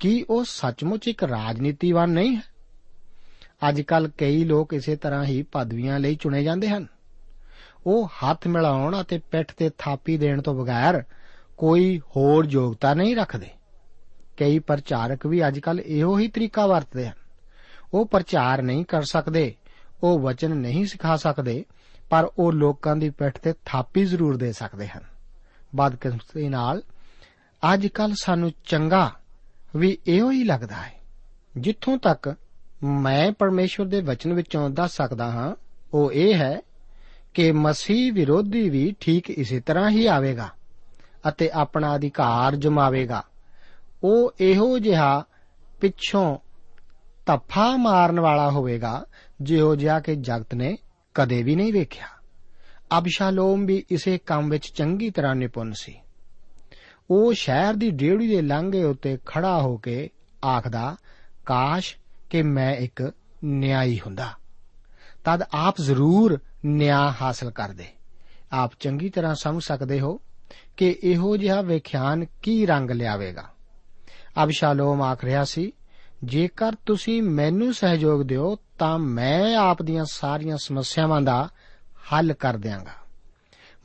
ਕੀ 0.00 0.24
ਉਹ 0.30 0.44
ਸੱਚਮੁੱਚ 0.44 1.08
ਇੱਕ 1.08 1.24
ਰਾਜਨੀਤੀਵਾਨ 1.24 2.10
ਨਹੀਂ 2.10 2.36
ਹੈ? 2.36 2.51
ਅੱਜ 3.68 3.80
ਕੱਲ 3.80 4.08
ਕਈ 4.08 4.44
ਲੋਕ 4.44 4.74
ਇਸੇ 4.74 4.96
ਤਰ੍ਹਾਂ 4.96 5.24
ਹੀ 5.24 5.42
ਪਦਵੀਆਂ 5.42 5.98
ਲਈ 6.00 6.14
ਚੁਣੇ 6.14 6.42
ਜਾਂਦੇ 6.42 6.68
ਹਨ। 6.68 6.86
ਉਹ 7.86 8.08
ਹੱਥ 8.08 8.46
ਮਿਲਾਉਣ 8.46 9.00
ਅਤੇ 9.00 9.18
ਪਿੱਠ 9.18 9.52
ਤੇ 9.52 9.70
ਥਾਪੀ 9.78 10.16
ਦੇਣ 10.18 10.42
ਤੋਂ 10.42 10.54
ਬਗੈਰ 10.54 11.02
ਕੋਈ 11.58 12.00
ਹੋਰ 12.16 12.46
ਯੋਗਤਾ 12.46 12.94
ਨਹੀਂ 12.94 13.16
ਰੱਖਦੇ। 13.16 13.48
ਕਈ 14.36 14.58
ਪ੍ਰਚਾਰਕ 14.58 15.26
ਵੀ 15.26 15.46
ਅੱਜ 15.48 15.58
ਕੱਲ 15.58 15.80
ਇਹੋ 15.80 16.18
ਹੀ 16.18 16.28
ਤਰੀਕਾ 16.28 16.66
ਵਰਤਦੇ 16.66 17.06
ਹਨ। 17.08 17.14
ਉਹ 17.94 18.06
ਪ੍ਰਚਾਰ 18.06 18.62
ਨਹੀਂ 18.62 18.84
ਕਰ 18.84 19.02
ਸਕਦੇ, 19.02 19.54
ਉਹ 20.02 20.18
ਵਚਨ 20.18 20.56
ਨਹੀਂ 20.56 20.86
ਸਿਖਾ 20.86 21.16
ਸਕਦੇ, 21.16 21.64
ਪਰ 22.10 22.30
ਉਹ 22.38 22.52
ਲੋਕਾਂ 22.52 22.96
ਦੀ 22.96 23.10
ਪਿੱਠ 23.10 23.38
ਤੇ 23.38 23.54
ਥਾਪੀ 23.64 24.04
ਜ਼ਰੂਰ 24.04 24.36
ਦੇ 24.36 24.52
ਸਕਦੇ 24.52 24.86
ਹਨ। 24.86 25.02
ਬਦਕਿਸਮਤੀ 25.76 26.48
ਨਾਲ 26.48 26.82
ਅੱਜ 27.62 27.86
ਕੱਲ 27.86 28.14
ਸਾਨੂੰ 28.22 28.52
ਚੰਗਾ 28.64 29.10
ਵੀ 29.76 29.98
ਇਹੋ 30.06 30.30
ਹੀ 30.30 30.44
ਲੱਗਦਾ 30.44 30.76
ਹੈ, 30.76 30.92
ਜਿੱਥੋਂ 31.56 31.98
ਤੱਕ 31.98 32.34
ਮੈਂ 32.84 33.32
ਪਰਮੇਸ਼ਵਰ 33.32 33.86
ਦੇ 33.86 34.00
ਵਚਨ 34.00 34.32
ਵਿੱਚੋਂ 34.32 34.70
ਦੱਸ 34.70 34.96
ਸਕਦਾ 34.96 35.30
ਹਾਂ। 35.30 35.54
ਉਹ 35.94 36.12
ਇਹ 36.12 36.34
ਹੈ 36.34 36.60
ਕਿ 37.34 37.52
ਮਸੀਹ 37.52 38.12
ਵਿਰੋਧੀ 38.12 38.68
ਵੀ 38.68 38.94
ਠੀਕ 39.00 39.30
ਇਸੇ 39.30 39.60
ਤਰ੍ਹਾਂ 39.60 39.90
ਹੀ 39.90 40.06
ਆਵੇਗਾ 40.06 40.48
ਅਤੇ 41.28 41.50
ਆਪਣਾ 41.54 41.96
ਅਧਿਕਾਰ 41.96 42.56
ਜਮਾਵੇਗਾ। 42.56 43.22
ਉਹ 44.04 44.32
ਇਹੋ 44.40 44.78
ਜਿਹਾ 44.78 45.24
ਪਿੱਛੋਂ 45.80 46.38
ਤਫਾ 47.26 47.76
ਮਾਰਨ 47.76 48.20
ਵਾਲਾ 48.20 48.50
ਹੋਵੇਗਾ, 48.50 49.04
ਜਿਹੋ 49.42 49.76
ਜਿਹਾ 49.76 50.00
ਕਿ 50.00 50.16
ਜਗਤ 50.16 50.54
ਨੇ 50.54 50.76
ਕਦੇ 51.14 51.42
ਵੀ 51.42 51.56
ਨਹੀਂ 51.56 51.72
ਵੇਖਿਆ। 51.72 52.06
ਅਬਸ਼ਾਲੋਮ 52.98 53.66
ਵੀ 53.66 53.84
ਇਸੇ 53.90 54.18
ਕੰਮ 54.18 54.48
ਵਿੱਚ 54.48 54.66
ਚੰਗੀ 54.66 55.10
ਤਰ੍ਹਾਂ 55.10 55.34
ਨਿਪੁੰਨ 55.34 55.72
ਸੀ। 55.72 56.00
ਉਹ 57.10 57.32
ਸ਼ਹਿਰ 57.32 57.74
ਦੀ 57.74 57.90
ਡੇੜੀ 57.90 58.28
ਦੇ 58.28 58.42
ਲਾਂਘੇ 58.42 58.84
ਉੱਤੇ 58.84 59.18
ਖੜਾ 59.26 59.60
ਹੋ 59.60 59.76
ਕੇ 59.76 60.10
ਆਖਦਾ, 60.44 60.96
ਕਾਸ਼ 61.46 61.96
ਕਿ 62.32 62.42
ਮੈਂ 62.42 62.76
ਇੱਕ 62.76 63.12
ਨਿਆਈ 63.44 64.00
ਹੁੰਦਾ। 64.06 64.30
ਤਦ 65.24 65.42
ਆਪ 65.54 65.80
ਜ਼ਰੂਰ 65.80 66.38
ਨਿਆਂ 66.64 67.12
ਹਾਸਲ 67.22 67.50
ਕਰਦੇ। 67.50 67.84
ਆਪ 68.52 68.72
ਚੰਗੀ 68.80 69.08
ਤਰ੍ਹਾਂ 69.08 69.34
ਸਮਝ 69.34 69.62
ਸਕਦੇ 69.62 70.00
ਹੋ 70.00 70.20
ਕਿ 70.76 70.98
ਇਹੋ 71.02 71.36
ਜਿਹਾ 71.36 71.60
ਵਿਖਿਆਨ 71.60 72.26
ਕੀ 72.42 72.66
ਰੰਗ 72.66 72.90
ਲਿਆਵੇਗਾ। 72.90 73.44
ਅਬਸ਼ਾਲੋਮ 74.44 75.02
ਆਖ 75.02 75.24
ਰਿਹਾ 75.24 75.44
ਸੀ, 75.44 75.72
ਜੇਕਰ 76.24 76.74
ਤੁਸੀਂ 76.86 77.22
ਮੈਨੂੰ 77.22 77.74
ਸਹਿਯੋਗ 77.74 78.22
ਦਿਓ, 78.22 78.56
ਤਾਂ 78.78 78.98
ਮੈਂ 78.98 79.56
ਆਪ 79.56 79.82
ਦੀਆਂ 79.82 80.04
ਸਾਰੀਆਂ 80.04 80.56
ਸਮੱਸਿਆਵਾਂ 80.56 81.20
ਦਾ 81.20 81.48
ਹੱਲ 82.12 82.32
ਕਰ 82.32 82.56
ਦਿਆਂਗਾ। 82.56 82.92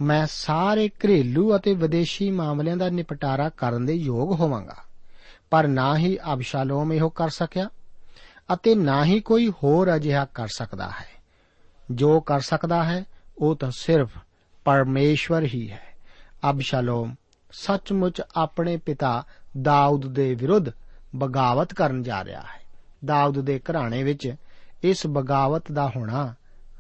ਮੈਂ 0.02 0.28
ਸਾਰੇ 0.30 0.90
ਘਰੇਲੂ 0.90 1.56
ਅਤੇ 1.56 1.74
ਵਿਦੇਸ਼ੀ 1.74 2.32
ਮਾਮਲਿਆਂ 2.32 2.78
ਦਾ 2.78 2.90
ਨਿਪਟਾਰਾ 2.90 3.50
ਕਰਨ 3.50 3.86
ਦੇ 3.86 3.94
ਯੋਗ 3.94 4.32
ਹੋਵਾਂਗਾ। 4.32 4.76
ਪਰ 5.50 5.68
ਨਾ 5.68 5.98
ਹੀ 5.98 6.18
ਅਬਸ਼ਾਲੋਮ 6.34 6.94
ਇਹੋ 6.94 7.10
ਕਰ 7.10 7.30
ਸਕਿਆ। 7.30 7.70
ਅਤੇ 8.54 8.76
ਨਾ 8.76 9.06
ਹੀ 9.06 9.20
ਕੋਈ 9.20 9.50
ਹੋਰ 9.50 9.96
ਅਜਿਹਾ 9.96 10.26
ਕਰ 10.26 10.48
ਸਕਦਾ 10.48 10.90
ਹੈ। 10.90 11.24
ਜੋ 11.92 12.20
ਕਰ 12.20 12.40
ਸਕਦਾ 12.40 12.84
ਹੈ, 12.84 13.04
ਉਹ 13.38 13.56
ਤਾਂ 13.56 13.72
ਸਿਰਫ 13.72 14.18
ਪਰਮੇਸ਼ਵਰ 14.66 15.44
ਹੀ 15.44 15.72
ਹੈ। 15.72 15.96
ਅਬਸ਼ਾਲੋਮ 16.50 17.16
ਸੱਚਮੁੱਚ 17.52 18.22
ਆਪਣੇ 18.36 18.78
ਪਿਤਾ 18.78 19.24
ਦਾਊਦ 19.62 20.08
ਦੇ 20.08 20.36
ਵਿਰੁੱਧ 20.36 20.66
ਬਗਾਵਤ 21.16 21.74
ਕਰਨ 21.74 22.04
ਜਾ 22.04 22.24
ਰਿਹਾ 22.24 22.42
ਹੈ। 22.42 22.62
ਦਾਊਦ 23.06 23.40
ਦੇ 23.40 23.60
ਘਰਾਣੇ 23.60 24.04
ਵਿੱਚ 24.04 24.36
ਇਸ 24.84 25.08
ਬਗਾਵਤ 25.08 25.72
ਦਾ 25.72 25.92
ਹੋਣਾ 25.96 26.34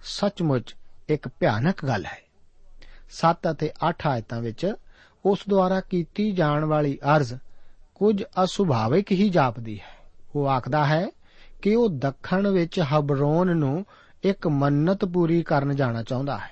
ਸੱਚਮੁੱਚ 0.03 0.75
ਇੱਕ 1.09 1.27
ਭਿਆਨਕ 1.27 1.85
ਗੱਲ 1.85 2.05
ਹੈ। 2.05 2.21
7 3.09 3.51
ਅਤੇ 3.51 3.71
8 3.89 4.07
ਆਇਤਾਂ 4.07 4.41
ਵਿੱਚ 4.41 4.73
ਉਸ 5.25 5.39
ਦੁਆਰਾ 5.49 5.81
ਕੀਤੀ 5.81 6.31
ਜਾਣ 6.31 6.65
ਵਾਲੀ 6.65 6.99
ਅਰਜ਼ 7.15 7.33
ਕੁਝ 7.95 8.23
ਅਸੁਭਾਵਿਕ 8.43 9.11
ਹੀ 9.11 9.29
ਜਾਪਦੀ 9.29 9.79
ਹੈ। 9.79 9.97
ਉਹ 10.35 10.47
ਆਖਦਾ 10.47 10.85
ਹੈ 10.85 11.07
ਕਿ 11.61 11.75
ਉਹ 11.75 11.89
ਦੱਖਣ 11.89 12.47
ਵਿੱਚ 12.47 12.79
ਹਬਰੋਨ 12.79 13.57
ਨੂੰ 13.57 13.85
ਇੱਕ 14.23 14.47
ਮੰਨਤ 14.47 15.05
ਪੂਰੀ 15.05 15.43
ਕਰਨ 15.43 15.75
ਜਾਣਾ 15.75 16.03
ਚਾਹੁੰਦਾ 16.03 16.37
ਹੈ, 16.37 16.51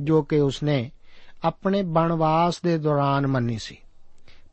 ਜੋ 0.00 0.22
ਕਿ 0.22 0.40
ਉਸਨੇ 0.40 0.90
ਆਪਣੇ 1.44 1.82
ਬਣਵਾਸ 1.82 2.62
ਦੇ 2.62 2.78
ਦੌਰਾਨ 2.78 3.26
ਮੰਨੀ 3.26 3.58
ਸੀ। 3.58 3.76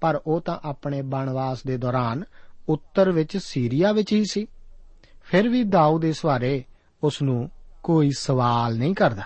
ਪਰ 0.02 0.22
ਉਹ 0.28 0.42
ਤਾਂ 0.42 0.60
ਆਪਣੇ 0.64 1.02
ਬਣਵਾਸ 1.02 1.64
ਦੇ 1.64 1.78
ਦੌਰਾਨ 1.78 2.24
ਉੱਤਰ 2.70 3.12
ਵਿੱਚ 3.12 3.38
ਸੀਰੀਆ 3.38 3.92
ਵਿੱਚ 3.92 4.14
ਹੀ 4.14 4.26
ਸੀ। 4.26 4.48
ਫਿਰ 5.24 5.50
ਵੀ 5.50 5.64
ਦਾਊਦ 5.64 6.06
ਇਸ 6.06 6.26
ਬਾਰੇ 6.26 6.64
ਉਸ 7.04 7.22
ਨੂੰ 7.22 7.50
ਕੋਈ 7.84 8.12
ਸਵਾਲ 8.18 8.78
ਨਹੀਂ 8.78 8.96
ਕਰਦਾ। 8.96 9.24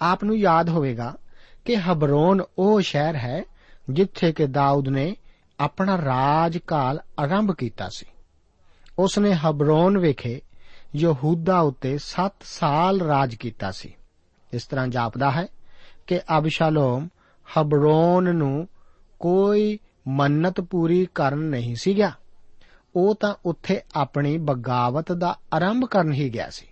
ਆਪ 0.00 0.24
ਨੂੰ 0.24 0.36
ਯਾਦ 0.36 0.68
ਹੋਵੇਗਾ 0.68 1.16
ਕਿ 1.64 1.76
ਹਬਰੋਨ 1.76 2.42
ਉਹ 2.58 2.80
ਸ਼ਹਿਰ 2.80 3.16
ਹੈ 3.16 3.42
ਜਿੱਥੇ 3.90 4.32
ਕਿ 4.32 4.46
ਦਾਊਦ 4.46 4.88
ਨੇ 4.88 5.16
ਆਪਣਾ 5.60 5.96
ਰਾਜਕਾਲ 5.96 7.00
ਆਰੰਭ 7.18 7.52
ਕੀਤਾ 7.52 7.88
ਸੀ। 7.88 8.06
ਉਸ 8.98 9.18
ਨੇ 9.18 9.34
ਹਬਰੋਨ 9.34 9.98
ਵਿਖੇ 9.98 10.40
ਯਹੂਦਾ 10.96 11.60
ਉੱਤੇ 11.60 11.98
7 11.98 12.34
ਸਾਲ 12.44 13.00
ਰਾਜ 13.00 13.34
ਕੀਤਾ 13.34 13.70
ਸੀ। 13.70 13.94
ਇਸ 14.52 14.66
ਤਰ੍ਹਾਂ 14.66 14.88
ਜਾਪਦਾ 14.88 15.30
ਹੈ 15.30 15.46
ਕਿ 16.06 16.20
ਅਬਸ਼ਾਲੋਮ 16.38 17.08
ਹਬਰੋਨ 17.58 18.34
ਨੂੰ 18.36 18.68
ਕੋਈ 19.20 19.78
ਮੰਨਤ 20.08 20.60
ਪੂਰੀ 20.60 21.08
ਕਰਨ 21.14 21.38
ਨਹੀਂ 21.38 21.76
ਸੀ 21.76 21.96
ਗਿਆ। 21.96 22.12
ਉਹ 22.96 23.14
ਤਾਂ 23.14 23.34
ਉੱਥੇ 23.46 23.80
ਆਪਣੀ 23.94 24.38
ਬਗਾਵਤ 24.38 25.12
ਦਾ 25.12 25.38
ਆਰੰਭ 25.54 25.84
ਕਰਨ 25.84 26.12
ਹੀ 26.12 26.30
ਗਿਆ 26.30 26.50
ਸੀ। 26.50 26.66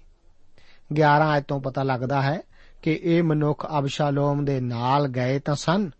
11 0.92 1.28
ਆਇਤ 1.28 1.44
ਤੋਂ 1.44 1.60
ਪਤਾ 1.60 1.82
ਲੱਗਦਾ 1.82 2.22
ਹੈ 2.22 2.42
ਕਿ 2.82 3.00
ਇਹ 3.02 3.22
ਮਨੁੱਖ 3.22 3.66
ਅਬਸ਼ਾਲੋਮ 3.78 4.44
ਦੇ 4.44 4.60
ਨਾਲ 4.60 5.08
ਗਏ 5.08 5.38
ਤਾਂ 5.38 5.54
ਸਨ, 5.54 5.90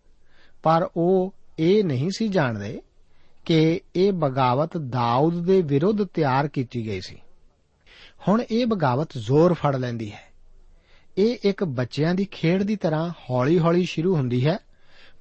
ਪਰ 0.63 0.89
ਉਹ 0.97 1.33
ਇਹ 1.59 1.83
ਨਹੀਂ 1.83 2.09
ਸੀ 2.15 2.27
ਜਾਣਦੇ 2.27 2.81
ਕਿ 3.45 3.81
ਇਹ 3.95 4.13
ਬਗਾਵਤ 4.13 4.77
ਦਾਊਦ 4.77 5.45
ਦੇ 5.45 5.61
ਵਿਰੁੱਧ 5.61 6.03
ਤਿਆਰ 6.03 6.47
ਕੀਤੀ 6.47 6.87
ਗਈ 6.87 7.01
ਸੀ। 7.01 7.17
ਹੁਣ 8.27 8.43
ਇਹ 8.51 8.65
ਬਗਾਵਤ 8.65 9.09
ਜ਼ੋਰ 9.17 9.53
ਫੜ 9.53 9.75
ਲੈਂਦੀ 9.75 10.11
ਹੈ। 10.11 10.33
ਇਹ 11.17 11.37
ਇੱਕ 11.43 11.63
ਬੱਚਿਆਂ 11.63 12.15
ਦੀ 12.15 12.25
ਖੇਡ 12.25 12.63
ਦੀ 12.63 12.75
ਤਰ੍ਹਾਂ 12.75 13.09
ਹੌਲੀ-ਹੌਲੀ 13.09 13.85
ਸ਼ੁਰੂ 13.85 14.15
ਹੁੰਦੀ 14.15 14.47
ਹੈ, 14.47 14.57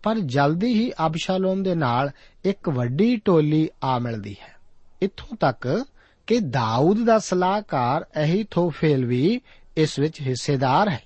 ਪਰ 0.03 0.19
ਜਲਦੀ 0.19 0.67
ਹੀ 0.67 0.93
ਅਬਸ਼ਾਲੋਮ 1.07 1.63
ਦੇ 1.63 1.75
ਨਾਲ 1.75 2.11
ਇੱਕ 2.45 2.69
ਵੱਡੀ 2.69 3.17
ਟੋਲੀ 3.17 3.69
ਆ 3.83 3.99
ਮਿਲਦੀ 3.99 4.37
ਹੈ। 4.43 4.55
ਇੱਥੋਂ 5.03 5.37
ਤੱਕ 5.37 5.85
ਕਿ 6.27 6.41
ਦਾਊਦ 6.41 7.05
ਦਾ 7.05 7.19
ਸਲਾਹਕਾਰ 7.19 8.07
ਅਹੀਥੋਫੇਲ 8.17 9.05
ਵੀ 9.05 9.41
ਇਸ 9.77 9.99
ਵਿੱਚ 9.99 10.21
ਹਿੱਸੇਦਾਰ 10.21 10.89
ਹੈ। 10.89 11.03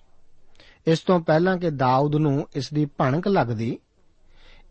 ਇਸ 0.87 0.99
ਤੋਂ 0.99 1.20
ਪਹਿਲਾਂ 1.20 1.58
ਕਿ 1.58 1.70
ਦਾਊਦ 1.70 2.16
ਨੂੰ 2.16 2.49
ਇਸ 2.56 2.73
ਦੀ 2.73 2.85
ਭਣਕ 2.85 3.28
ਲੱਗਦੀ, 3.28 3.78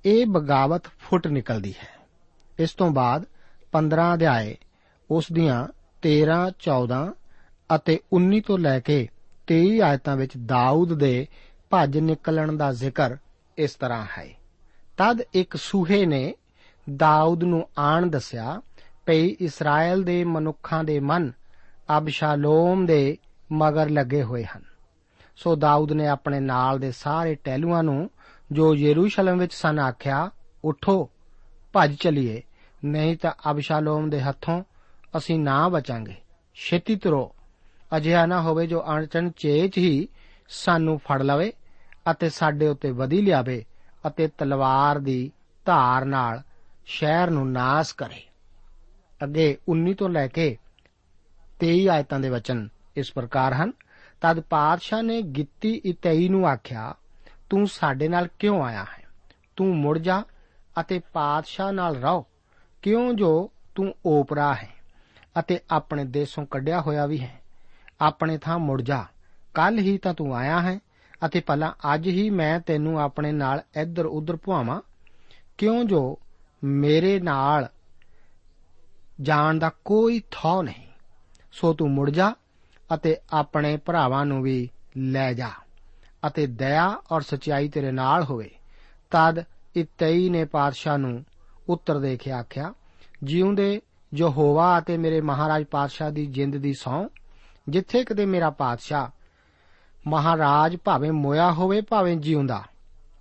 ਇਹ 0.05 0.25
ਬਗਾਵਤ 0.25 0.83
ਫੁੱਟ 0.85 1.27
ਨਿਕਲਦੀ 1.27 1.71
ਹੈ। 1.71 1.94
ਇਸ 2.59 2.74
ਤੋਂ 2.74 2.91
ਬਾਅਦ 2.91 3.25
15 3.71 4.13
ਅਧਿਆਏ, 4.13 4.57
ਉਸ 5.12 5.25
ਦੀਆਂ 5.31 5.67
13 6.01 6.51
14 6.59 7.13
ਅਤੇ 7.75 8.00
19 8.13 8.39
ਤੋਂ 8.39 8.57
ਲੈ 8.57 8.79
ਕੇ 8.79 9.07
23 9.47 9.79
ਆਇਤਾਂ 9.79 10.17
ਵਿੱਚ 10.17 10.31
ਦਾਊਦ 10.45 10.93
ਦੇ 10.93 11.27
ਭੱਜ 11.69 11.97
ਨਿਕਲਣ 11.97 12.57
ਦਾ 12.57 12.74
ਜ਼ਿਕਰ 12.74 13.17
ਇਸ 13.57 13.75
ਤਰ੍ਹਾਂ 13.75 14.05
ਹੈ। 14.17 14.27
ਤਦ 14.97 15.21
ਇੱਕ 15.33 15.55
ਸੂਹੇ 15.55 16.05
ਨੇ 16.05 16.35
ਦਾਊਦ 16.95 17.43
ਨੂੰ 17.43 17.69
ਆਣ 17.77 18.07
ਦੱਸਿਆ, 18.07 18.62
ਭਈ 19.05 19.27
ਇਸਰਾਇਲ 19.27 20.03
ਦੇ 20.03 20.24
ਮਨੁੱਖਾਂ 20.24 20.83
ਦੇ 20.83 21.00
ਮਨ 21.00 21.31
ਅਬਸ਼ਾਲੋਮ 21.97 22.85
ਦੇ 22.85 23.17
ਮਗਰ 23.51 23.89
ਲੱਗੇ 23.89 24.24
ਹੋਏ 24.24 24.43
ਹਨ। 24.43 24.63
ਸੋ 25.35 25.55
ਦਾਊਦ 25.55 25.91
ਨੇ 25.91 26.07
ਆਪਣੇ 26.07 26.39
ਨਾਲ 26.39 26.79
ਦੇ 26.79 26.91
ਸਾਰੇ 26.91 27.35
ਟਹਿਲੂਆਂ 27.35 27.83
ਨੂੰ 27.83 28.09
ਜੋ 28.51 28.75
ਯਰੂਸ਼ਲਮ 28.75 29.38
ਵਿੱਚ 29.38 29.53
ਸਨ 29.53 29.79
ਆਖਿਆ, 29.79 30.31
ਉਠੋ 30.65 31.09
ਭੱਜ 31.75 31.96
ਚਲੀਏ। 31.96 32.41
ਨਹੀਂ 32.86 33.17
ਤਾਂ 33.17 33.51
ਅਬਸ਼ਾਲੋਮ 33.51 34.10
ਦੇ 34.10 34.22
ਹੱਥੋਂ 34.22 34.63
ਅਸੀਂ 35.17 35.39
ਨਾ 35.39 35.70
ਬਚਾਂਗੇ। 35.70 36.15
ਛੇਤੀ 36.55 36.96
ਤੁਰੋ। 36.96 37.36
ਅਜਿਹਾ 37.98 38.25
ਨਾ 38.25 38.41
ਹੋਵੇ 38.41 38.67
ਜੋ 38.67 38.84
ਅਣਚਣ 38.89 39.29
ਚੇਚ 39.29 39.77
ਹੀ 39.77 40.08
ਸਾਨੂੰ 40.50 40.98
ਫੜ 40.98 41.22
ਲਵੇ 41.22 41.53
ਅਤੇ 42.12 42.29
ਸਾਡੇ 42.29 42.67
ਉੱਤੇ 42.67 42.91
ਵਧੀ 42.91 43.22
ਲਿਆਵੇ 43.22 43.65
ਅਤੇ 44.08 44.27
ਤਲਵਾਰ 44.27 45.00
ਦੀ 45.00 45.32
ਧਾਰ 45.65 46.05
ਨਾਲ 46.05 46.41
ਸ਼ਹਿਰ 46.86 47.29
ਨੂੰ 47.29 47.51
ਨਾਸ 47.51 47.94
ਕਰੇ। 47.94 48.24
ਅੱਗੇ 49.24 49.58
19 49.67 49.94
ਤੋਂ 49.94 50.10
ਲੈ 50.10 50.27
ਕੇ 50.27 50.58
23 51.60 51.88
ਆਇਤਾਂ 51.88 52.20
ਦੇ 52.20 52.29
ਵਚਨ 52.29 52.70
ਇਸ 52.98 53.12
ਪ੍ਰਕਾਰ 53.12 53.53
ਹਨ। 53.53 53.72
ਤਦ 54.22 54.39
ਪਾਤਸ਼ਾਹ 54.39 55.03
ਨੇ 55.03 55.22
ਗਿੱਤੀ 55.22 55.82
ਇਤਈ 55.86 56.29
ਨੂੰ 56.29 56.48
ਆਖਿਆ, 56.48 56.94
ਤੂੰ 57.50 57.67
ਸਾਡੇ 57.67 58.08
ਨਾਲ 58.08 58.27
ਕਿਉਂ 58.39 58.63
ਆਇਆ 58.63 58.84
ਹੈ? 58.84 59.03
ਤੂੰ 59.55 59.77
ਮੁੜ 59.77 60.00
ਜਾ 60.00 60.24
ਅਤੇ 60.79 61.00
ਪਾਤਸ਼ਾਹ 61.13 61.72
ਨਾਲ 61.72 61.96
ਰਹੋ, 61.96 62.25
ਕਿਉਂ 62.82 63.13
ਜੋ 63.13 63.51
ਤੂੰ 63.75 63.94
ਓਪਰਾ 64.05 64.53
ਹੈ 64.53 64.70
ਅਤੇ 65.39 65.60
ਆਪਣੇ 65.72 66.05
ਦੇਸ਼ੋਂ 66.05 66.46
ਕੱਢਿਆ 66.46 66.82
ਹੋਇਆ 66.82 67.05
ਵੀ 67.05 67.20
ਹੈ। 67.20 67.41
ਆਪਣੇ 68.01 68.38
ਥਾਂ 68.38 68.60
ਮੁੜ 68.60 68.82
ਜਾ। 68.82 69.05
ਕੱਲ 69.53 69.79
ਹੀ 69.79 69.98
ਤਾਂ 69.98 70.13
ਤੂੰ 70.13 70.36
ਆਇਆ 70.36 70.62
ਹੈ 70.62 70.79
ਅਤੇ 71.25 71.39
ਭਲਾ 71.39 71.74
ਅੱਜ 71.94 72.08
ਹੀ 72.08 72.29
ਮੈਂ 72.29 72.60
ਤੈਨੂੰ 72.60 73.00
ਆਪਣੇ 73.01 73.32
ਨਾਲ 73.32 73.62
ਇੱਧਰ 73.82 74.05
ਉੱਧਰ 74.05 74.36
ਭੁਆਵਾਂ। 74.36 74.82
ਕਿਉਂ 75.58 75.84
ਜੋ 75.84 76.20
ਮੇਰੇ 76.63 77.20
ਨਾਲ 77.20 77.70
ਜਾਣ 79.22 79.60
ਦਾ 79.60 79.70
ਕੋਈ 79.86 80.22
ਥੌ 80.32 80.62
ਨਹੀਂ, 80.62 80.88
ਸੋ 81.51 81.74
ਤੂੰ 81.74 81.91
ਮੁੜ 81.91 82.10
ਜਾ 82.10 82.34
ਅਤੇ 82.94 83.17
ਆਪਣੇ 83.34 83.77
ਭਰਾਵਾਂ 83.77 84.25
ਨੂੰ 84.25 84.41
ਵੀ 84.41 84.70
ਲੈ 84.98 85.34
ਜਾ 85.34 85.50
ਅਤੇ 86.27 86.48
ਦਇਆ 86.48 86.88
ਔਰ 87.12 87.22
ਸਚਾਈ 87.22 87.70
ਤੇਰੇ 87.70 87.91
ਨਾਲ 87.91 88.24
ਹੋਵੇ। 88.24 88.50
ਤਦ 89.12 89.44
ਇਤਈ 89.75 90.29
ਨੇ 90.29 90.46
ਪਾਤਸ਼ਾਹ 90.46 90.98
ਨੂੰ 90.98 91.25
ਉੱਤਰ 91.70 92.00
ਦੇ 92.00 92.17
ਕੇ 92.17 92.32
ਆਖਿਆ, 92.32 92.74
ਜਿਉਂਦੇ 93.24 93.82
ਯਹੋਵਾ 94.13 94.79
ਅਤੇ 94.79 94.98
ਮੇਰੇ 94.98 95.22
ਮਹਾਰਾਜ 95.22 95.63
ਪਾਤਸ਼ਾਹ 95.63 96.12
ਦੀ 96.12 96.25
ਜਿੰਦ 96.25 96.58
ਦੀ 96.58 96.74
ਸੌ, 96.74 97.08
ਜਿੱਥੇ 97.70 98.03
ਕਦੇ 98.03 98.25
ਮੇਰਾ 98.25 98.50
ਪਾਤਸ਼ਾਹ 98.50 99.08
ਮਹਾਰਾਜ 100.08 100.77
ਭਾਵੇਂ 100.84 101.12
ਮੋਇਆ 101.12 101.51
ਹੋਵੇ, 101.51 101.82
ਭਾਵੇਂ 101.82 102.17
ਜਿਉਂਦਾ, 102.17 102.63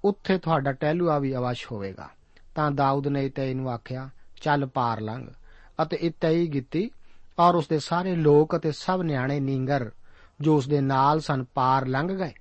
ਉੱਥੇ 0.04 0.38
ਤੁਹਾਡਾ 0.38 0.73
ਟਹਿਲੂਆ 0.73 1.18
ਵੀ 1.18 1.37
ਅਵਸ਼ 1.37 1.73
ਹੋਵੇਗਾ। 1.73 2.08
ਤਾਂ 2.54 2.70
ਦਾਊਦ 2.70 3.08
ਨੇ 3.08 3.26
ਇਤਈ 3.26 3.54
ਨੂੰ 3.54 3.70
ਆਖਿਆ, 3.70 4.11
ਚੱਲ 4.42 4.66
ਪਾਰ 4.66 5.00
ਲੰਘ। 5.00 5.26
ਅਤੇ 5.82 5.96
ਇਤਈ 5.96 6.46
ਕੀਤੀ 6.46 6.90
ਔਰ 7.38 7.54
ਉਸਦੇ 7.54 7.78
ਸਾਰੇ 7.78 8.16
ਲੋਕ 8.16 8.56
ਅਤੇ 8.56 8.73
ਸਭ 8.73 9.00
ਨਿਆਣੇ 9.04 9.40
ਨੀਂਗਰ, 9.40 9.90
ਜੋ 10.40 10.56
ਉਸਦੇ 10.56 10.80
ਨਾਲ 10.80 11.20
ਸਨ, 11.20 11.44
ਪਾਰ 11.44 11.87
ਲੰਘ 11.87 12.08
ਗਏ 12.08 12.32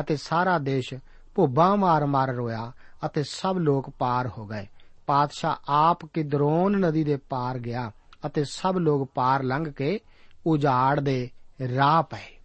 ਅਤੇ 0.00 0.16
ਸਾਰਾ 0.16 0.58
ਦੇਸ਼ 0.58 0.94
ਭੁੱਬਾਂ 1.34 1.76
ਮਾਰ-ਮਾਰ 1.76 2.28
ਰੋਇਆ 2.28 2.72
ਅਤੇ 3.06 3.22
ਸਭ 3.22 3.56
ਲੋਕ 3.58 3.90
ਪਾਰ 3.90 4.28
ਹੋ 4.28 4.46
ਗਏ। 4.46 4.66
ਪਾਤਸ਼ਾਹ 5.06 5.56
ਆਪ 5.68 6.04
ਕਿਦਰੋਨ 6.04 6.78
ਨਦੀ 6.78 7.04
ਦੇ 7.04 7.16
ਪਾਰ 7.16 7.58
ਗਿਆ 7.58 7.92
ਅਤੇ 8.26 8.44
ਸਭ 8.44 8.74
ਲੋਕ 8.78 9.10
ਪਾਰ 9.14 9.42
ਲੰਘ 9.42 9.72
ਕੇ 9.72 10.00
ਉਜਾੜ 10.46 11.00
ਦੇ 11.00 11.30
ਰਾਹ 11.74 12.02
ਪਏ। 12.02 12.38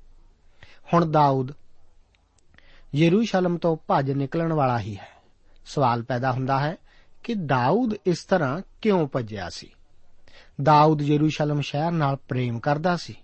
ਹੁਣ 0.94 1.12
ਦਾਊਦ, 1.12 1.52
ਯਰੂਸ਼ਲਮ 2.96 3.58
ਤੋਂ 3.58 3.78
ਭੱਜ 3.88 4.12
ਨਿਕਲਣ 4.12 4.54
ਵਾਲਾ 4.54 4.80
ਹੀ 4.80 4.98
ਹੈ। 4.98 5.10
ਸਵਾਲ 5.66 6.04
ਪੈਦਾ 6.04 6.32
ਹੁੰਦਾ 6.32 6.60
ਹੈ 6.60 6.76
ਕਿ 7.24 7.34
ਦਾਊਦ 7.34 7.94
ਇਸ 8.06 8.24
ਤਰ੍ਹਾਂ 8.24 8.62
ਕਿਉਂ 8.82 9.08
ਭੱਜਿਆ 9.08 9.50
ਸੀ? 9.50 9.70
ਦਾਊਦ 10.64 11.02
ਯਰੂਸ਼ਲਮ 11.02 11.62
ਸ਼ਹਿਰ 11.62 11.92
ਨਾਲ 11.92 12.16
ਪ੍ਰੇਮ 12.16 12.60
ਕਰਦਾ 12.60 12.98
ਸੀ। 12.98 13.16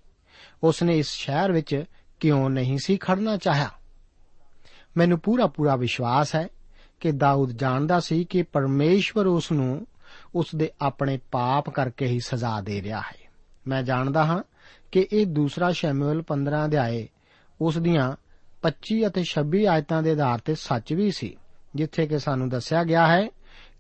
ਉਸ 0.63 0.84
ਨੇ 0.84 0.99
ਇਸ 0.99 1.08
ਸ਼ਹਿਰ 1.08 1.51
ਵਿੱਚ 1.51 1.84
ਕਿਉਂ 2.19 2.49
ਨਹੀਂ 2.49 2.77
ਸੀ 2.84 2.97
ਖੜਨਾ 2.97 3.38
ਚਾਹਿਆ? 3.38 3.69
ਮੈਨੂੰ 4.97 5.19
ਪੂਰਾ 5.19 5.47
ਪੂਰਾ 5.47 5.75
ਵਿਸ਼ਵਾਸ 5.75 6.36
ਹੈ 6.36 6.47
ਕਿ 7.03 7.11
ਦਾਊਦ 7.11 7.51
ਜਾਣਦਾ 7.51 7.99
ਸੀ 7.99 8.23
ਕਿ 8.23 8.43
ਪਰਮੇਸ਼ਵਰ 8.43 9.25
ਉਸ 9.25 9.51
ਨੂੰ 9.51 9.87
ਉਸ 10.35 10.45
ਦੇ 10.55 10.71
ਆਪਣੇ 10.81 11.19
ਪਾਪ 11.31 11.69
ਕਰਕੇ 11.69 12.07
ਹੀ 12.07 12.19
ਸਜ਼ਾ 12.19 12.61
ਦੇ 12.61 12.81
ਰਿਹਾ 12.81 12.99
ਹੈ। 12.99 13.31
ਮੈਂ 13.67 13.83
ਜਾਣਦਾ 13.83 14.25
ਹਾਂ 14.25 14.43
ਕਿ 14.91 15.07
ਇਹ 15.13 15.25
ਦੂਸਰਾ 15.25 15.71
ਸ਼ੈਮੂਅਲ 15.71 16.23
15 16.27 16.65
ਅਧਿਆਏ 16.65 17.07
ਉਸ 17.61 17.77
ਦੀਆਂ 17.77 18.15
25 18.63 19.07
ਅਤੇ 19.07 19.23
26 19.23 19.65
ਆਇਤਾਂ 19.65 20.03
ਦੇ 20.03 20.11
ਆਧਾਰ 20.11 20.39
ਤੇ 20.39 20.55
ਸੱਚ 20.55 20.93
ਵੀ 20.93 21.11
ਸੀ, 21.11 21.37
ਜਿੱਥੇ 21.75 22.07
ਕਿ 22.07 22.19
ਸਾਨੂੰ 22.19 22.49
ਦੱਸਿਆ 22.49 22.83
ਗਿਆ 22.83 23.07
ਹੈ 23.07 23.27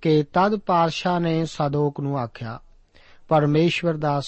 ਕਿ 0.01 0.23
ਤਦ 0.23 0.55
ਪਾਤਸ਼ਾਹ 0.55 1.19
ਨੇ 1.19 1.45
ਸਾਦੋਕ 1.45 1.99
ਨੂੰ 1.99 2.19
ਆਖਿਆ, 2.19 2.59
ਪਰਮੇਸ਼ਵਰ 3.27 3.93
ਦਾ 3.93 4.21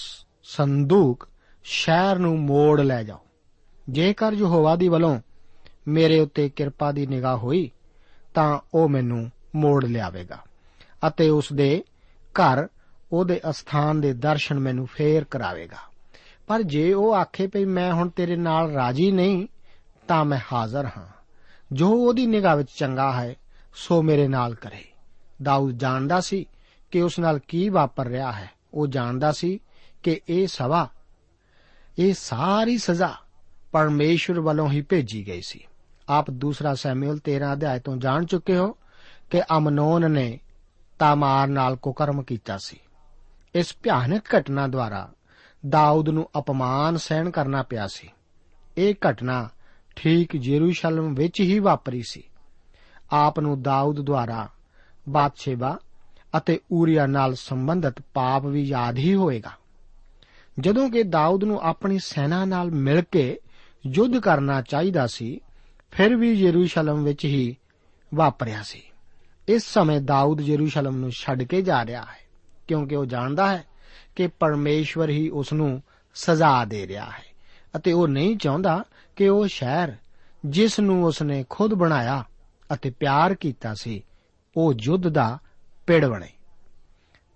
ਸੰਦੂਕ 0.43 1.27
ਸ਼ਹਿਰ 1.63 2.19
ਨੂੰ 2.19 2.39
ਮੋੜ 2.39 2.81
ਲੈ 2.81 3.03
ਜਾਓ। 3.03 3.19
ਜੇਕਰ 3.89 4.33
ਯਹੋਵਾ 4.33 4.75
ਦੀ 4.75 4.87
ਵੱਲੋਂ 4.87 5.19
ਮੇਰੇ 5.87 6.19
ਉੱਤੇ 6.19 6.49
ਕਿਰਪਾ 6.49 6.91
ਦੀ 6.91 7.07
ਨਿਗਾਹ 7.07 7.37
ਹੋਈ 7.37 7.71
ਤਾਂ 8.35 8.59
ਉਹ 8.73 8.89
ਮੈਨੂੰ 8.89 9.31
ਮੋੜ 9.55 9.85
ਲਿਆਵੇਗਾ 9.85 10.37
ਅਤੇ 11.07 11.29
ਉਸ 11.29 11.53
ਦੇ 11.53 11.83
ਘਰ, 12.33 12.67
ਉਹਦੇ 13.11 13.41
ਅਸਥਾਨ 13.49 14.01
ਦੇ 14.01 14.13
ਦਰਸ਼ਨ 14.13 14.59
ਮੈਨੂੰ 14.59 14.87
ਫੇਰ 14.87 15.23
ਕਰਾਵੇਗਾ। 15.23 15.77
ਪਰ 16.47 16.61
ਜੇ 16.61 16.93
ਉਹ 16.93 17.15
ਆਖੇ 17.15 17.47
ਭਈ 17.47 17.65
ਮੈਂ 17.65 17.93
ਹੁਣ 17.93 18.09
ਤੇਰੇ 18.09 18.35
ਨਾਲ 18.35 18.71
ਰਾਜੀ 18.71 19.11
ਨਹੀਂ, 19.11 19.47
ਤਾਂ 20.07 20.25
ਮੈਂ 20.25 20.39
ਹਾਜ਼ਰ 20.53 20.85
ਹਾਂ। 20.85 21.07
ਜੋ 21.71 21.89
ਉਹਦੀ 21.89 22.25
ਨਿਗਾਹ 22.25 22.57
ਵਿੱਚ 22.57 22.69
ਚੰਗਾ 22.77 23.11
ਹੈ, 23.11 23.35
ਸੋ 23.75 24.01
ਮੇਰੇ 24.01 24.27
ਨਾਲ 24.27 24.55
ਕਰੇ। 24.55 24.83
ਦਾਊਦ 25.43 25.77
ਜਾਣਦਾ 25.77 26.21
ਸੀ 26.21 26.45
ਕਿ 26.91 27.01
ਉਸ 27.01 27.19
ਨਾਲ 27.19 27.39
ਕੀ 27.39 27.69
ਵਾਪਰ 27.69 28.05
ਰਿਹਾ 28.05 28.31
ਹੈ। 28.31 28.49
ਉਹ 28.73 28.87
ਜਾਣਦਾ 28.87 29.31
ਸੀ 29.31 29.59
ਕਿ 30.03 30.21
ਇਹ 30.29 30.47
ਸਵਾ, 30.47 30.89
ਇਹ 31.99 32.13
ਸਾਰੀ 32.13 32.77
ਸਜ਼ਾ 32.77 33.15
ਪਰਮੇਸ਼ਵਰ 33.71 34.39
ਵੱਲੋਂ 34.39 34.69
ਹੀ 34.69 34.81
ਭੇਜੀ 34.81 35.27
ਗਈ 35.27 35.41
ਸੀ। 35.41 35.67
ਆਪ 36.09 36.31
ਦੂਸਰਾ 36.31 36.75
ਸੈਮੂਅਲ 36.75 37.17
13 37.17 37.53
ਅਧਿਆਇ 37.53 37.79
ਤੋਂ 37.79 37.97
ਜਾਣ 37.97 38.25
ਚੁੱਕੇ 38.25 38.57
ਹੋ 38.57 38.77
ਕਿ 39.29 39.41
ਅਮਨੋਨ 39.57 40.11
ਨੇ 40.11 40.39
ਤਾਮਾਰ 40.99 41.47
ਨਾਲ 41.47 41.75
ਕੁਕਰਮ 41.75 42.23
ਕੀਤਾ 42.23 42.57
ਸੀ। 42.57 42.79
ਇਸ 43.55 43.75
ਭਿਆਨਕ 43.83 44.23
ਘਟਨਾ 44.37 44.67
ਦੁਆਰਾ 44.67 45.11
ਦਾਊਦ 45.69 46.09
ਨੂੰ 46.09 46.29
ਅਪਮਾਨ 46.39 46.97
ਸਹਿਣ 46.97 47.29
ਕਰਨਾ 47.29 47.63
ਪਿਆ 47.63 47.87
ਸੀ। 47.87 48.09
ਇਹ 48.77 48.95
ਘਟਨਾ 49.09 49.49
ਠੀਕ 49.95 50.37
ਜੇਰੂਸ਼ਲਮ 50.37 51.13
ਵਿੱਚ 51.13 51.41
ਹੀ 51.41 51.59
ਵਾਪਰੀ 51.59 52.03
ਸੀ। 52.09 52.23
ਆਪ 53.11 53.39
ਨੂੰ 53.39 53.61
ਦਾਊਦ 53.61 54.01
ਦੁਆਰਾ 54.01 54.49
ਬਾਦਸ਼ੇਬਾ 55.09 55.79
ਅਤੇ 56.37 56.59
ਊਰੀਆ 56.71 57.05
ਨਾਲ 57.05 57.35
ਸੰਬੰਧਿਤ 57.35 58.01
ਪਾਪ 58.13 58.45
ਵੀ 58.45 58.63
ਯਾਦ 58.63 58.97
ਹੀ 58.97 59.15
ਹੋਏਗਾ। 59.15 59.51
ਜਦੋਂ 60.59 60.89
ਕਿ 60.89 61.03
ਦਾਊਦ 61.03 61.43
ਨੂੰ 61.43 61.61
ਆਪਣੀ 61.61 61.99
ਸੈਨਾ 61.99 62.45
ਨਾਲ 62.45 62.71
ਮਿਲ 62.71 63.01
ਕੇ 63.01 63.39
ਯੁੱਧ 63.87 64.19
ਕਰਨਾ 64.19 64.61
ਚਾਹੀਦਾ 64.61 65.07
ਸੀ 65.07 65.41
ਫਿਰ 65.95 66.15
ਵੀ 66.15 66.31
ਯਰੂਸ਼ਲਮ 66.31 67.03
ਵਿੱਚ 67.03 67.25
ਹੀ 67.25 67.55
ਵਾਪਰਿਆ 68.13 68.61
ਸੀ। 68.63 68.81
ਇਸ 69.47 69.63
ਸਮੇਂ 69.63 70.01
ਦਾਊਦ 70.01 70.41
ਯਰੂਸ਼ਲਮ 70.41 70.95
ਨੂੰ 70.95 71.11
ਛੱਡ 71.11 71.43
ਕੇ 71.43 71.61
ਜਾ 71.61 71.85
ਰਿਹਾ 71.85 72.01
ਹੈ, 72.01 72.27
ਕਿਉਂਕਿ 72.67 72.95
ਉਹ 72.95 73.05
ਜਾਣਦਾ 73.05 73.47
ਹੈ 73.47 73.63
ਕਿ 74.15 74.27
ਪਰਮੇਸ਼ਵਰ 74.27 75.09
ਹੀ 75.09 75.29
ਉਸ 75.29 75.53
ਨੂੰ 75.53 75.81
ਸਜ਼ਾ 76.15 76.65
ਦੇ 76.65 76.87
ਰਿਹਾ 76.87 77.05
ਹੈ 77.05 77.23
ਅਤੇ 77.75 77.91
ਉਹ 77.91 78.07
ਨਹੀਂ 78.07 78.37
ਚਾਹੁੰਦਾ 78.37 78.83
ਕਿ 79.15 79.27
ਉਹ 79.27 79.47
ਸ਼ਹਿਰ 79.47 79.93
ਜਿਸ 80.45 80.79
ਨੂੰ 80.79 81.03
ਉਸ 81.03 81.21
ਨੇ 81.21 81.45
ਖੁਦ 81.49 81.73
ਬਣਾਇਆ 81.73 82.23
ਅਤੇ 82.73 82.89
ਪਿਆਰ 82.89 83.33
ਕੀਤਾ 83.33 83.73
ਸੀ, 83.73 84.03
ਉਹ 84.57 84.73
ਯੁੱਧ 84.81 85.07
ਦਾ 85.07 85.37
ਪਿੜ 85.87 86.05
ਬਣੇ। 86.05 86.29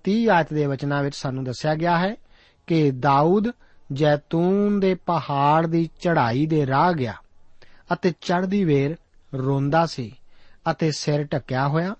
30 0.04 0.28
ਆਇਤ 0.28 0.54
ਦੇ 0.54 0.66
ਵਚਨਾਂ 0.66 1.04
ਵਿੱਚ 1.04 1.16
ਸਾਨੂੰ 1.16 1.44
ਦੱਸਿਆ 1.44 1.76
ਗਿਆ 1.76 1.98
ਹੈ 1.98 2.16
ਕਿ 2.68 2.92
ਦਾਊਦ 2.92 3.52
ਜੈਤੂਨ 3.92 4.80
ਦੇ 4.80 4.96
ਪਹਾੜ 4.96 5.68
ਦੀ 5.68 5.90
ਚੜ੍ਹਾਈ 6.00 6.46
ਦੇ 6.46 6.68
ਰਾਹ 6.68 6.94
ਗਿਆ। 6.94 7.14
ਅਤੇ 7.94 8.14
ਚੜ੍ਹਦੀ 8.22 8.64
ਵੇਰ 8.64 8.96
ਰੋਂਦਾ 9.34 9.86
ਸੀ 9.86 10.12
ਅਤੇ 10.72 10.92
ਸਿਰ 10.92 11.24
ਢੱਕਿਆ 11.24 11.68
ਹੋਇਆ 11.68 11.96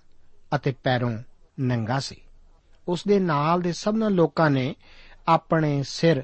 ਅਤੇ 0.56 0.74
ਪੈਰੋਂ 0.84 1.18
ਨੰਗਾ 1.60 2.00
ਸੀ। 2.00 2.16
ਉਸ 2.88 3.04
ਦੇ 3.08 3.20
ਨਾਲ 3.20 3.62
ਦੇ 3.62 3.72
ਸਭਨਾਂ 3.72 4.10
ਲੋਕਾਂ 4.10 4.50
ਨੇ 4.50 4.76
ਆਪਣੇ 5.28 5.82
ਸਿਰ 5.84 6.24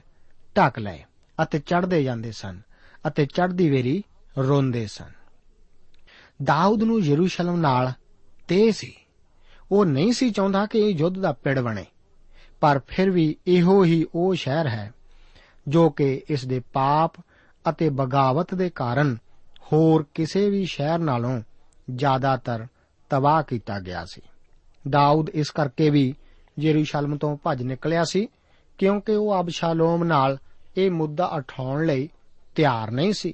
ਢੱਕ 0.57 0.79
ਲਏ 0.79 1.03
ਅਤੇ 1.43 1.59
ਚੜ੍ਹਦੇ 1.59 2.03
ਜਾਂਦੇ 2.03 2.31
ਸਨ 2.31 2.61
ਅਤੇ 3.07 3.25
ਚੜ੍ਹਦੀ 3.25 3.69
ਵੇਰੀ 3.69 4.03
ਰੋਂਦੇ 4.37 4.85
ਸਨ। 4.87 5.11
ਦਾਊਦ 6.43 6.83
ਨੂੰ 6.83 6.99
ਯਰੂਸ਼ਲਮ 7.01 7.55
ਨਾਲ 7.55 7.91
ਤੇ 8.47 8.71
ਸੀ। 8.71 8.93
ਉਹ 9.71 9.85
ਨਹੀਂ 9.85 10.11
ਸੀ 10.13 10.29
ਚਾਹੁੰਦਾ 10.29 10.65
ਕਿ 10.65 10.79
ਇਹ 10.79 10.95
ਯੁੱਧ 10.95 11.19
ਦਾ 11.19 11.31
ਪਿੜ 11.33 11.59
ਬਣੇ, 11.59 11.85
ਪਰ 12.61 12.79
ਫਿਰ 12.87 13.09
ਵੀ 13.09 13.35
ਇਹੋ 13.47 13.83
ਹੀ 13.83 14.05
ਉਹ 14.15 14.33
ਸ਼ਹਿਰ 14.35 14.67
ਹੈ 14.67 14.91
ਜੋ 15.67 15.89
ਕਿ 15.89 16.21
ਇਸ 16.29 16.45
ਦੇ 16.45 16.59
ਪਾਪ 16.73 17.13
ਅਤੇ 17.65 17.89
ਬਗਾਵਤ 17.89 18.53
ਦੇ 18.55 18.69
ਕਾਰਨ 18.69 19.17
ਹੋਰ 19.73 20.05
ਕਿਸੇ 20.13 20.49
ਵੀ 20.49 20.65
ਸ਼ਹਿਰ 20.65 20.99
ਨਾਲੋਂ 20.99 21.41
ਜ਼ਿਆਦਾਤਰ 21.95 22.67
ਤਬਾਹ 23.09 23.43
ਕੀਤਾ 23.43 23.79
ਗਿਆ 23.79 24.05
ਸੀ। 24.05 24.21
ਦਾਊਦ 24.89 25.29
ਇਸ 25.29 25.49
ਕਰਕੇ 25.49 25.89
ਵੀ 25.89 26.15
ਯਰੂਸ਼ਲਮ 26.59 27.17
ਤੋਂ 27.17 27.37
ਭੱਜ 27.37 27.63
ਨਿਕਲਿਆ 27.63 28.03
ਸੀ 28.03 28.27
ਕਿਉਂਕਿ 28.77 29.11
ਉਹ 29.11 29.41
ਅਬਸ਼ਾਲੋਮ 29.41 30.03
ਨਾਲ 30.03 30.37
ਇਹ 30.77 30.91
ਮੁੱਦਾ 30.91 31.25
ਉਠਾਉਣ 31.25 31.85
ਲਈ 31.85 32.09
ਤਿਆਰ 32.55 32.91
ਨਹੀਂ 32.91 33.13
ਸੀ। 33.13 33.33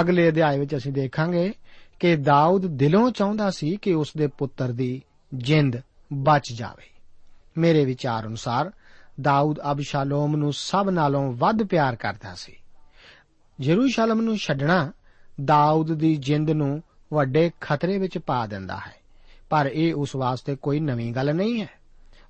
ਅਗਲੇ 0.00 0.28
ਅਧਿਆਇ 0.28 0.58
ਵਿੱਚ 0.58 0.76
ਅਸੀਂ 0.76 0.92
ਦੇਖਾਂਗੇ 0.92 1.54
ਕਿ 2.00 2.16
ਦਾਊਦ 2.16 2.66
ਦਿਲੋਂ 2.66 3.10
ਚਾਹੁੰਦਾ 3.10 3.50
ਸੀ 3.50 3.76
ਕਿ 3.76 3.94
ਉਸ 3.94 4.12
ਦੇ 4.16 4.26
ਪੁੱਤਰ 4.26 4.72
ਦੀ 4.72 5.02
ਜਿੰਦ 5.34 5.76
ਬਚ 6.12 6.52
ਜਾਵੇ। 6.52 6.90
ਮੇਰੇ 7.58 7.84
ਵਿਚਾਰ 7.84 8.26
ਅਨੁਸਾਰ 8.26 8.72
ਦਾਊਦ 9.20 9.60
ਅਬਸ਼ਾਲੋਮ 9.72 10.36
ਨੂੰ 10.36 10.52
ਸਭ 10.52 10.88
ਨਾਲੋਂ 10.90 11.32
ਵੱਧ 11.32 11.62
ਪਿਆਰ 11.62 11.96
ਕਰਦਾ 11.96 12.34
ਸੀ। 12.34 12.52
ਯਰੂਸ਼ਲਮ 13.60 14.20
ਨੂੰ 14.20 14.38
ਛੱਡਣਾ 14.38 14.92
ਦਾਊਦ 15.44 15.94
ਦੀ 15.94 16.16
ਜਿੰਦ 16.16 16.50
ਨੂੰ 16.50 16.82
ਵੱਡੇ 17.12 17.50
ਖਤਰੇ 17.60 17.98
ਵਿੱਚ 17.98 18.18
ਪਾ 18.18 18.46
ਦਿੰਦਾ 18.46 18.76
ਹੈ। 18.76 18.94
ਪਰ 19.50 19.70
ਇਹ 19.72 19.94
ਉਸ 19.94 20.16
ਵਾਸਤੇ 20.16 20.56
ਕੋਈ 20.56 20.80
ਨਵੀਂ 20.80 21.12
ਗੱਲ 21.12 21.34
ਨਹੀਂ 21.34 21.62
ਹੈ। 21.62 21.68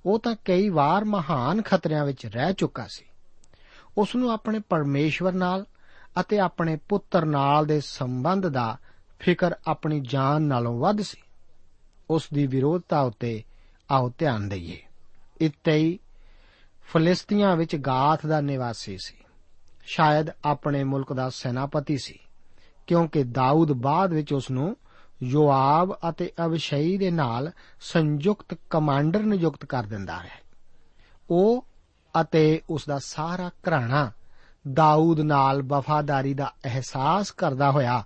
ਉਹ 0.05 0.19
ਤਾਂ 0.19 0.35
ਕਈ 0.45 0.69
ਵਾਰ 0.69 1.05
ਮਹਾਨ 1.05 1.61
ਖਤਰਿਆਂ 1.61 2.05
ਵਿੱਚ 2.05 2.25
ਰਹਿ 2.25 2.53
ਚੁੱਕਾ 2.53 2.87
ਸੀ। 2.87 3.05
ਉਸ 3.97 4.15
ਨੂੰ 4.15 4.31
ਆਪਣੇ 4.31 4.59
ਪਰਮੇਸ਼ਵਰ 4.69 5.33
ਨਾਲ 5.33 5.65
ਅਤੇ 6.19 6.39
ਆਪਣੇ 6.39 6.77
ਪੁੱਤਰ 6.89 7.25
ਨਾਲ 7.25 7.65
ਦੇ 7.65 7.79
ਸੰਬੰਧ 7.79 8.47
ਦਾ 8.47 8.77
ਫਿਕਰ 9.19 9.51
ਆਪਣੀ 9.67 9.99
ਜਾਨ 9.99 10.41
ਨਾਲੋਂ 10.41 10.79
ਵੱਧ 10.79 11.01
ਸੀ। 11.01 11.21
ਉਸ 12.09 12.27
ਦੀ 12.33 12.47
ਵਿਰੋਧਤਾ 12.47 13.01
ਉੱਤੇ 13.01 13.43
ਆਓ 13.91 14.11
ਧਿਆਨ 14.17 14.49
ਦਈਏ। 14.49 14.83
ਇਤਈ 15.41 15.99
ਫਲਿਸਤੀਆਂ 16.87 17.55
ਵਿੱਚ 17.55 17.75
ਗਾਥ 17.75 18.25
ਦਾ 18.25 18.41
ਨਿਵਾਸੀ 18.41 18.97
ਸੀ। 18.97 19.15
ਸ਼ਾਇਦ 19.85 20.27
ਆਪਣੇ 20.45 20.83
ਮੁਲਕ 20.83 21.13
ਦਾ 21.13 21.29
ਸੈਨਾਪਤੀ 21.29 21.97
ਸੀ। 21.97 22.19
ਕਿਉਂਕਿ 22.87 23.23
ਦਾਊਦ 23.23 23.71
ਬਾਅਦ 23.71 24.13
ਵਿੱਚ 24.13 24.33
ਉਸ 24.33 24.51
ਨੂੰ 24.51 24.77
ਯੋਆਬ 25.23 25.97
ਅਤੇ 26.09 26.31
ਅਬਸ਼ਈ 26.45 26.97
ਦੇ 26.97 27.11
ਨਾਲ 27.11 27.51
ਸੰਯੁਕਤ 27.81 28.57
ਕਮਾਂਡਰ 28.69 29.23
ਨਿਯੁਕਤ 29.23 29.65
ਕਰ 29.65 29.83
ਦਿੰਦਾ 29.83 30.19
ਹੈ। 30.19 30.41
ਉਹ 31.29 31.65
ਅਤੇ 32.21 32.61
ਉਸ 32.69 32.85
ਦਾ 32.85 32.99
ਸਾਰਾ 32.99 33.47
ਘਰਾਣਾ 33.47 34.11
ਦਾਊਦ 34.73 35.19
ਨਾਲ 35.19 35.61
ਵਫਾਦਾਰੀ 35.61 36.33
ਦਾ 36.33 36.53
ਅਹਿਸਾਸ 36.65 37.31
ਕਰਦਾ 37.31 37.71
ਹੋਇਆ 37.71 38.03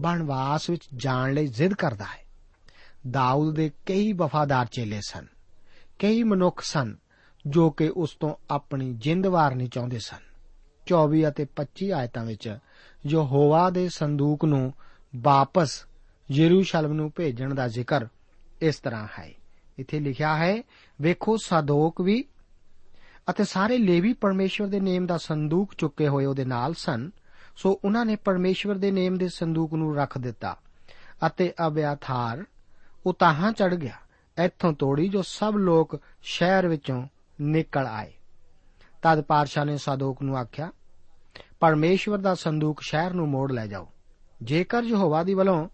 ਬਣਵਾਸ 0.00 0.70
ਵਿੱਚ 0.70 0.88
ਜਾਣ 0.96 1.34
ਲਈ 1.34 1.46
ਜ਼ਿੱਦ 1.46 1.74
ਕਰਦਾ 1.74 2.04
ਹੈ। 2.04 2.24
ਦਾਊਦ 3.10 3.54
ਦੇ 3.54 3.70
ਕਈ 3.86 4.12
ਵਫਾਦਾਰ 4.12 4.66
ਚੇਲੇ 4.66 5.00
ਸਨ, 5.00 5.26
ਕਈ 5.98 6.22
ਮਨੁੱਖ 6.22 6.62
ਸਨ 6.62 6.96
ਜੋ 7.46 7.70
ਕਿ 7.70 7.92
ਉਸ 7.96 8.16
ਤੋਂ 8.20 8.34
ਆਪਣੀ 8.50 8.94
ਜਿੰਦ 8.94 9.26
ਵਾਰਨੀ 9.26 9.66
ਚਾਹੁੰਦੇ 9.66 9.98
ਸਨ। 9.98 10.20
24 10.86 11.28
ਅਤੇ 11.28 11.46
25 11.56 11.90
ਆਇਤਾਂ 11.90 12.24
ਵਿੱਚ 12.24 12.58
ਯਹੋਵਾ 13.06 13.70
ਦੇ 13.70 13.88
ਸੰਦੂਕ 13.88 14.44
ਨੂੰ 14.44 14.72
ਵਾਪਸ 15.16 15.86
ਯਰੂਸ਼ਲਮ 16.30 16.92
ਨੂੰ 16.92 17.12
ਭੇਜਣ 17.16 17.54
ਦਾ 17.54 17.68
ਜ਼ਿਕਰ 17.68 18.06
ਇਸ 18.62 18.76
ਤਰ੍ਹਾਂ 18.76 19.08
ਹੈ। 19.18 19.30
ਇੱਥੇ 19.78 20.00
ਲਿਖਿਆ 20.00 20.36
ਹੈ, 20.36 20.62
ਵੇਖੋ 21.00 21.36
ਸਾਦੋਕ 21.36 22.00
ਵੀ 22.00 22.24
ਅਤੇ 23.30 23.44
ਸਾਰੇ 23.44 23.78
ਲੇਵੀ 23.78 24.12
ਪਰਮੇਸ਼ਵਰ 24.12 24.68
ਦੇ 24.68 24.80
ਨੇਮ 24.80 25.06
ਦਾ 25.06 25.16
ਸੰਦੂਕ 25.16 25.74
ਚੁੱਕੇ 25.78 26.08
ਹੋਏ 26.08 26.24
ਉਹਦੇ 26.24 26.44
ਨਾਲ 26.44 26.74
ਸਨ, 26.74 27.10
ਸੋ 27.56 27.80
ਉਹਨਾਂ 27.84 28.06
ਨੇ 28.06 28.16
ਪਰਮੇਸ਼ਵਰ 28.16 28.74
ਦੇ 28.74 28.90
ਨੇਮ 28.90 29.18
ਦੇ 29.18 29.28
ਸੰਦੂਕ 29.28 29.74
ਨੂੰ 29.74 29.96
ਰੱਖ 29.96 30.18
ਦਿੱਤਾ 30.18 30.56
ਅਤੇ 31.26 31.52
ਅਬਿਆਥਾਰ 31.66 32.44
ਉਤਾਹਾਂ 33.06 33.52
ਚੜ 33.52 33.74
ਗਿਆ, 33.74 33.96
ਇੱਥੋਂ 34.44 34.72
ਤੋੜੀ 34.72 35.08
ਜੋ 35.08 35.22
ਸਭ 35.22 35.52
ਲੋਕ 35.56 36.00
ਸ਼ਹਿਰ 36.22 36.68
ਵਿੱਚੋਂ 36.68 37.06
ਨਿਕਲ 37.40 37.86
ਆਏ। 37.86 38.12
ਤਦ 39.02 39.20
ਪਾਰਸ਼ਾ 39.20 39.64
ਨੇ 39.64 39.76
ਸਾਦੋਕ 39.76 40.22
ਨੂੰ 40.22 40.38
ਆਖਿਆ 40.38 40.72
ਪਰਮੇਸ਼ਵਰ 41.60 42.18
ਦਾ 42.18 42.34
ਸੰਦੂਕ 42.34 42.80
ਸ਼ਹਿਰ 42.80 43.12
ਨੂੰ 43.12 43.28
ਮੋੜ 43.28 43.52
ਲੈ 43.52 43.66
ਜਾਓ। 43.66 43.88
ਜੇਕਰ 44.42 44.82
ਯਹੋਵਾ 44.82 45.22
ਦੀ 45.22 45.34
ਵੱਲੋਂ 45.34 45.68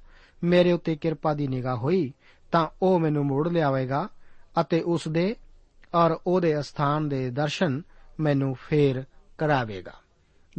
ਮੇਰੇ 0.45 0.73
ਉੱਤੇ 0.73 0.97
ਕਿਰਪਾ 0.97 1.35
ਦੀ 1.35 1.47
ਨਿਗਾਹ 1.47 1.77
ਹੋਈ, 1.77 2.13
ਤਾਂ 2.53 2.69
ਉਹ 2.83 2.99
ਮੈਨੂੰ 3.01 3.25
ਮੋੜ 3.25 3.49
ਲਿਆਵੇਗਾ 3.49 4.09
ਅਤੇ 4.61 4.81
ਉਸ 4.81 5.09
ਦੇ 5.09 5.37
ਔਰ 5.95 6.19
ਉਹਦੇ 6.27 6.63
ਸਥਾਨ 6.63 7.09
ਦੇ 7.09 7.31
ਦਰਸ਼ਨ 7.31 7.83
ਮੈਨੂੰ 8.21 8.55
ਫੇਰ 8.55 9.05
ਕਰਾਵੇਗਾ। 9.39 9.93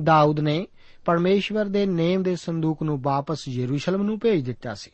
ਦਾਊਦ 0.03 0.39
ਨੇ 0.39 0.67
ਪਰਮੇਸ਼ਵਰ 1.05 1.65
ਦੇ 1.65 1.85
ਨੇਮ 1.85 2.23
ਦੇ 2.23 2.35
ਸੰਦੂਕ 2.35 2.83
ਨੂੰ 2.83 3.01
ਵਾਪਸ 3.01 3.47
ਯਰੂਸ਼ਲਮ 3.47 4.03
ਨੂੰ 4.03 4.19
ਭੇਜ 4.19 4.45
ਦਿੱਤਾ 4.45 4.73
ਸੀ, 4.73 4.91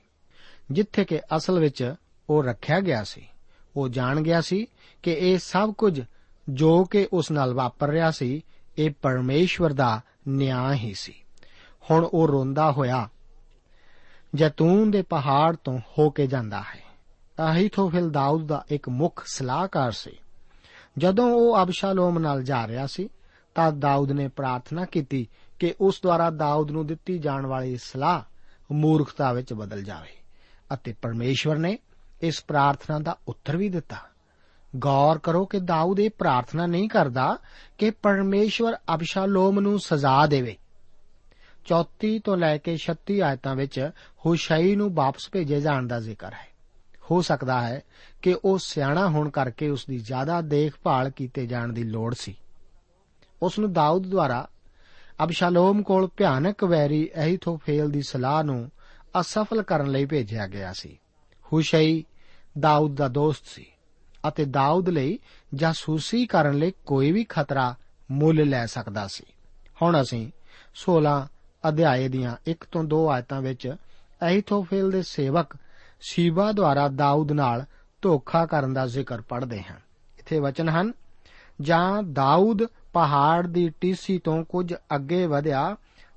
ਜਿੱਥੇ 0.71 1.05
ਕਿ 1.05 1.19
ਅਸਲ 1.37 1.59
ਵਿੱਚ 1.59 1.95
ਉਹ 2.29 2.43
ਰੱਖਿਆ 2.43 2.79
ਗਿਆ 2.79 3.03
ਸੀ। 3.03 3.27
ਉਹ 3.75 3.89
ਜਾਣ 3.89 4.21
ਗਿਆ 4.21 4.41
ਸੀ 4.41 4.67
ਕਿ 5.03 5.11
ਇਹ 5.11 5.37
ਸਭ 5.37 5.73
ਕੁਝ 5.73 6.01
ਜੋ 6.49 6.85
ਕਿ 6.85 7.07
ਉਸ 7.13 7.31
ਨਾਲ 7.31 7.53
ਵਾਪਰ 7.53 7.89
ਰਿਹਾ 7.89 8.11
ਸੀ 8.11 8.41
ਇਹ 8.77 8.91
ਪਰਮੇਸ਼ਵਰ 9.01 9.73
ਦਾ 9.73 10.01
ਨਿਆਂ 10.27 10.73
ਹੀ 10.73 10.93
ਸੀ। 10.93 11.13
ਹੁਣ 11.91 12.09
ਉਹ 12.13 12.27
ਰੋਂਦਾ 12.27 12.71
ਹੋਇਆ, 12.71 13.09
ਜੈਤੂਨ 14.35 14.91
ਦੇ 14.91 15.01
ਪਹਾੜ 15.01 15.55
ਤੋਂ 15.55 15.79
ਹੋ 15.99 16.09
ਕੇ 16.09 16.27
ਜਾਂਦਾ 16.27 16.61
ਹੈ। 16.61 16.83
ਅਹੀਥੋਫਿਲ 17.53 18.09
ਦਾਊਦ 18.09 18.47
ਦਾ 18.47 18.65
ਇੱਕ 18.69 18.89
ਮੁੱਖ 18.89 19.23
ਸਲਾਹਕਾਰ 19.25 19.91
ਸੀ। 19.91 20.11
ਜਦੋਂ 20.97 21.33
ਉਹ 21.33 21.63
ਅਬਸ਼ਾਲੋਮ 21.63 22.19
ਨਾਲ 22.19 22.43
ਜਾ 22.43 22.67
ਰਿਹਾ 22.67 22.87
ਸੀ, 22.87 23.09
ਤਾਂ 23.55 23.71
ਦਾਊਦ 23.71 24.11
ਨੇ 24.11 24.27
ਪ੍ਰਾਰਥਨਾ 24.27 24.85
ਕੀਤੀ 24.85 25.27
ਕਿ 25.59 25.75
ਉਸ 25.81 25.99
ਦੁਆਰਾ 26.03 26.29
ਦਾਊਦ 26.29 26.71
ਨੂੰ 26.71 26.87
ਦਿੱਤੀ 26.87 27.19
ਜਾਣ 27.19 27.45
ਵਾਲੀ 27.45 27.77
ਸਲਾਹ 27.77 28.21
ਮੂਰਖਤਾ 28.71 29.33
ਵਿੱਚ 29.33 29.53
ਬਦਲ 29.53 29.83
ਜਾਵੇ 29.83 30.09
ਅਤੇ 30.73 30.93
ਪਰਮੇਸ਼ਵਰ 31.01 31.55
ਨੇ 31.55 31.79
ਇਸ 32.21 32.43
ਪ੍ਰਾਰਥਨਾ 32.47 32.99
ਦਾ 32.99 33.17
ਉੱਤਰ 33.27 33.57
ਵੀ 33.57 33.69
ਦਿੱਤਾ। 33.69 33.97
ਗੌਰ 34.75 35.17
ਕਰੋ 35.17 35.45
ਕਿ 35.45 35.59
ਦਾਊਦ 35.59 35.99
ਇਹ 35.99 36.09
ਪ੍ਰਾਰਥਨਾ 36.09 36.65
ਨਹੀਂ 36.65 36.89
ਕਰਦਾ 36.89 37.37
ਕਿ 37.77 37.89
ਪਰਮੇਸ਼ਵਰ 37.91 38.75
ਅਬਸ਼ਾਲੋਮ 38.93 39.59
ਨੂੰ 39.59 39.79
ਸਜ਼ਾ 39.79 40.25
ਦੇਵੇ। 40.25 40.57
34 41.65 42.19
ਤੋਂ 42.19 42.37
ਲੈ 42.37 42.57
ਕੇ 42.57 42.77
36 42.77 43.19
ਆਇਤਾਂ 43.21 43.55
ਵਿੱਚ 43.55 43.89
ਹੁਸ਼ਈ 44.25 44.75
ਨੂੰ 44.75 44.93
ਵਾਪਸ 44.93 45.29
ਭੇਜੇ 45.31 45.61
ਜਾਣ 45.61 45.87
ਦਾ 45.87 45.99
ਜ਼ਿਕਰ 45.99 46.33
ਹੈ। 46.33 46.53
ਹੋ 47.11 47.21
ਸਕਦਾ 47.21 47.61
ਹੈ 47.61 47.81
ਕਿ 48.21 48.37
ਉਹ 48.45 48.57
ਸਿਆਣਾ 48.57 49.09
ਹੋਣ 49.09 49.29
ਕਰਕੇ 49.29 49.69
ਉਸ 49.69 49.85
ਦੀ 49.85 49.97
ਜ਼ਿਆਦਾ 49.99 50.41
ਦੇਖਭਾਲ 50.41 51.09
ਕੀਤੇ 51.09 51.47
ਜਾਣ 51.47 51.73
ਦੀ 51.73 51.83
ਲੋੜ 51.83 52.15
ਸੀ। 52.15 52.35
ਉਸ 53.41 53.59
ਨੂੰ 53.59 53.73
ਦਾਊਦ 53.73 54.07
ਦੁਆਰਾ 54.07 54.47
ਅਬਸ਼ਾਲੋਮ 55.23 55.83
ਕੋਲ 55.83 56.09
ਭਿਆਨਕ 56.17 56.63
ਵੈਰੀ 56.63 57.09
ਅਹੀਥੋਫੇਲ 57.17 57.89
ਦੀ 57.89 58.01
ਸਲਾਹ 58.01 58.43
ਨੂੰ 58.43 58.71
ਅਸਫਲ 59.19 59.61
ਕਰਨ 59.61 59.91
ਲਈ 59.91 60.05
ਭੇਜਿਆ 60.05 60.47
ਗਿਆ 60.47 60.73
ਸੀ। 60.73 60.99
ਹੁਸ਼ਈ 61.53 62.03
ਦਾਊਦ 62.59 62.95
ਦਾ 62.95 63.07
ਦੋਸਤ 63.07 63.45
ਸੀ। 63.45 63.65
ਅਤੇ 64.27 64.45
ਦਾਊਦ 64.45 64.89
ਲਈ 64.89 65.19
ਜਾਸੂਸੀ 65.53 66.25
ਕਰਨ 66.25 66.53
ਲਈ 66.53 66.73
ਕੋਈ 66.85 67.11
ਵੀ 67.11 67.25
ਖਤਰਾ 67.29 67.75
ਮੁੱਲ 68.11 68.49
ਲੈ 68.49 68.65
ਸਕਦਾ 68.65 69.07
ਸੀ। 69.07 69.23
ਹੁਣ 69.81 70.01
ਅਸੀਂ 70.01 70.31
16 70.75 71.27
ਅਧਿਆਏ 71.67 72.07
ਦੀਆਂ 72.07 72.35
1 72.47 72.65
ਤੋਂ 72.71 72.83
2 72.83 73.07
ਆਇਤਾਂ 73.09 73.41
ਵਿੱਚ 73.41 73.75
ਅਹੀਥੋਫੇਲ 74.21 74.91
ਦੇ 74.91 75.01
ਸੇਵਕ 75.01 75.53
ਸ਼ੀਬਾ 76.01 76.51
ਦੁਆਰਾ 76.51 76.87
ਦਾਊਦ 76.87 77.31
ਨਾਲ 77.31 77.65
ਧੋਖਾ 78.01 78.45
ਕਰਨ 78.45 78.73
ਦਾ 78.73 78.87
ਜ਼ਿਕਰ 78.87 79.21
ਪੜ੍ਹਦੇ 79.21 79.63
ਹਾਂ। 79.63 79.77
ਇੱਥੇ 80.19 80.39
ਵਚਨ 80.39 80.69
ਹਨ, 80.69 80.93
ਜਾਂ 81.61 82.03
ਦਾਊਦ 82.03 82.63
ਪਹਾੜ 82.93 83.47
ਦੀ 83.47 83.69
ਟੀਸੀ 83.69 84.19
ਤੋਂ 84.19 84.45
ਕੁਝ 84.45 84.73
ਅੱਗੇ 84.95 85.25
ਵਧਿਆ, 85.25 85.75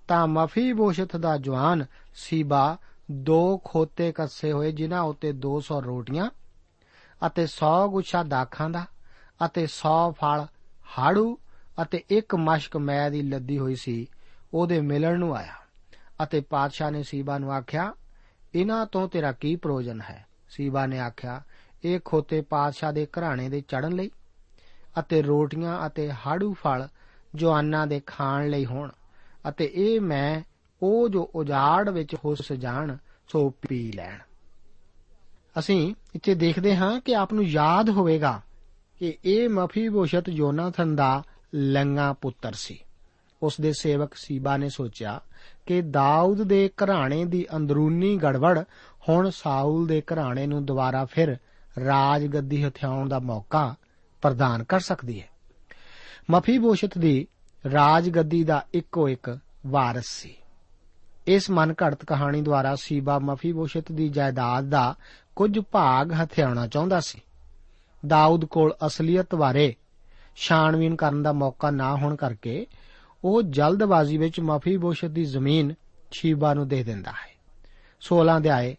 ਤਾਂ 0.09 0.27
ਮਫੀ 0.27 0.73
ਬੋਸ਼ਤ 0.73 1.17
ਦਾ 1.17 1.37
ਜਵਾਨ 1.37 1.87
ਸੀਬਾ 2.15 2.77
ਦੋ 3.11 3.61
ਖੋਤੇ 3.65 4.13
ਕੱਸੇ 4.13 4.53
ਹੋਏ, 4.53 4.73
ਜਿਨ੍ਹਾਂ 4.73 5.03
ਉੱਤੇ 5.03 5.33
200 5.33 5.81
ਰੋਟੀਆਂ 5.81 6.31
ਅਤੇ 7.27 7.47
100 7.47 7.89
ਗੁੱਛਾ 7.89 8.23
ਦਾਖਾਂ 8.23 8.71
ਦਾ, 8.71 8.87
ਅਤੇ 9.47 9.67
100 9.67 10.11
ਫਲ 10.11 10.47
ਹਾੜੂ, 10.99 11.39
ਅਤੇ 11.83 12.05
ਇੱਕ 12.11 12.35
ਮਸ਼ਕ 12.35 12.77
ਮੈ 12.77 13.11
ਦੀ 13.11 13.23
ਲੱਦੀ 13.23 13.59
ਹੋਈ 13.59 13.75
ਸੀ, 13.75 14.07
ਉਹਦੇ 14.55 14.81
ਮਿਲਣ 14.81 15.19
ਨੂੰ 15.19 15.37
ਆਇਆ। 15.37 15.55
ਅਤੇ 16.23 16.41
ਪਾਤਸ਼ਾਹ 16.41 16.91
ਨੇ 16.91 17.03
ਸੀਬਾ 17.03 17.39
ਨੂੰ 17.39 17.53
ਆਖਿਆ 17.53 17.95
ਇਹਨਾਂ 18.55 18.87
ਤੋਂ 18.87 19.09
ਤੇਰਾ 19.09 19.33
ਕੀ 19.33 19.57
ਪ੍ਰਯੋਜਨ 19.57 20.01
ਹੈ? 20.01 20.27
ਸੀਬਾ 20.49 20.87
ਨੇ 20.87 20.99
ਆਖਿਆ, 20.99 21.43
ਇਹ 21.85 22.01
ਖੋਤੇ 22.05 22.41
ਪਾਤਸ਼ਾਹ 22.41 22.93
ਦੇ 22.93 23.07
ਘਰਾਣੇ 23.07 23.49
ਦੇ 23.49 23.61
ਚੜਨ 23.61 23.93
ਲਈ, 23.93 24.11
ਅਤੇ 24.99 25.23
ਰੋਟੀਆਂ 25.23 25.87
ਅਤੇ 25.87 26.13
ਹਾੜੂ 26.13 26.55
ਫਲ 26.55 26.89
ਜਵਾਨਾਂ 27.35 27.87
ਦੇ 27.87 28.01
ਖਾਣ 28.07 28.49
ਲਈ 28.49 28.67
ਹੋਣ, 28.67 28.91
ਅਤੇ 29.49 29.71
ਇਹ 29.75 30.01
ਮੈਂ 30.01 30.43
ਉਹ 30.83 31.09
ਜੋ 31.09 31.31
ਉਜਾੜ 31.35 31.91
ਵਿੱਚ 31.91 32.15
ਹੁਸ 32.15 32.53
ਜਾਣ, 32.53 32.97
ਸੋ 33.29 33.51
ਪੀ 33.51 33.93
ਲੈਣ। 33.93 34.19
ਅਸੀਂ 35.59 35.95
ਇੱਥੇ 36.15 36.35
ਦੇਖਦੇ 36.35 36.77
ਹਾਂ 36.77 37.01
ਕਿ 37.01 37.17
ਆਪ 37.17 37.33
ਨੂੰ 37.33 37.45
ਯਾਦ 37.45 37.91
ਹੋਵੇਗਾ 37.91 38.41
ਕਿ 38.99 39.19
ਇਹ 39.25 39.49
ਮਫੀਬੋਸ਼ਤ 39.49 40.29
ਯੋਨਾਥਨ 40.29 40.97
ਦਾ 40.97 41.23
ਲੰਗਾ 41.55 42.13
ਪੁੱਤਰ 42.13 42.53
ਸੀ। 42.53 42.79
ਉਸ 43.43 43.61
ਦੇ 43.61 43.73
ਸੇਵਕ 43.73 44.15
ਸੀਬਾ 44.15 44.57
ਨੇ 44.57 44.69
ਸੋਚਿਆ 44.69 45.21
ਕਿ 45.67 45.83
ਦਾਊਦ 45.83 46.43
ਦੇ 46.43 46.71
ਘਰਾਣੇ 46.85 47.25
ਦੀ 47.25 47.47
ਅੰਦਰੂਨੀ 47.57 48.17
ਗੜਬੜ 48.17 48.65
ਹੁਣ 49.09 49.31
ਸਾਊਲ 49.31 49.87
ਦੇ 49.87 50.01
ਘਰਾਣੇ 50.01 50.47
ਨੂੰ 50.47 50.65
ਦੁਬਾਰਾ 50.65 51.05
ਫਿਰ 51.05 51.37
ਰਾਜ 51.85 52.27
ਗੱਦੀ 52.27 52.65
ਹਥਿਆਉਣ 52.65 53.09
ਦਾ 53.09 53.19
ਮੌਕਾ 53.19 53.75
ਪ੍ਰਦਾਨ 54.23 54.65
ਕਰ 54.65 54.81
ਸਕਦੀ 54.81 55.21
ਹੈ। 55.21 55.29
ਮਫੀਬੋਸ਼ਤ 56.31 56.99
ਦੀ 56.99 57.27
ਰਾਜ 57.73 58.11
ਗੱਦੀ 58.11 58.45
ਦਾ 58.45 58.67
ਇੱਕੋ 58.75 59.09
ਇੱਕ 59.09 59.39
ਵਾਰਿਸ 59.67 60.05
ਸੀ। 60.07 60.37
ਇਸ 61.27 61.51
ਮਨ 61.51 61.73
ਘੜਤ 61.73 62.05
ਕਹਾਣੀ 62.05 62.43
ਦੁਆਰਾ 62.43 62.75
ਸੀਬਾ 62.75 63.19
ਮਫੀਬੋਸ਼ਤ 63.19 63.93
ਦੀ 63.93 64.09
ਜਾਇਦਾਦ 64.09 64.65
ਦਾ 64.65 64.95
ਕੁਝ 65.37 65.59
ਭਾਗ 65.59 66.13
ਹਥਿਆਉਣਾ 66.13 66.67
ਚਾਹੁੰਦਾ 66.67 67.01
ਸੀ। 67.01 67.21
ਦਾਊਦ 68.07 68.45
ਕੋਲ 68.45 68.75
ਅਸਲੀਅਤ 68.87 69.35
ਬਾਰੇ 69.35 69.75
ਛਾਣਬੀਨ 70.37 70.97
ਕਰਨ 70.97 71.23
ਦਾ 71.23 71.33
ਮੌਕਾ 71.33 71.71
ਨਾ 71.71 71.97
ਹੋਣ 71.97 72.17
ਕਰਕੇ 72.17 72.67
ਉਹ 73.25 73.43
ਜਲਦਬਾਜ਼ੀ 73.43 74.17
ਵਿੱਚ 74.17 74.41
ਮਫੀਬੋਸ਼ਤ 74.41 75.09
ਦੀ 75.09 75.25
ਜ਼ਮੀਨ 75.25 75.75
ਸ਼ੀਬਾ 76.13 76.55
ਨੂੰ 76.55 76.69
ਦੇ 76.69 76.83
ਦਿੰਦਾ 76.83 77.11
ਹੈ। 77.11 77.37
16 78.01 78.37
ਅਧਿਆਏ 78.37 78.77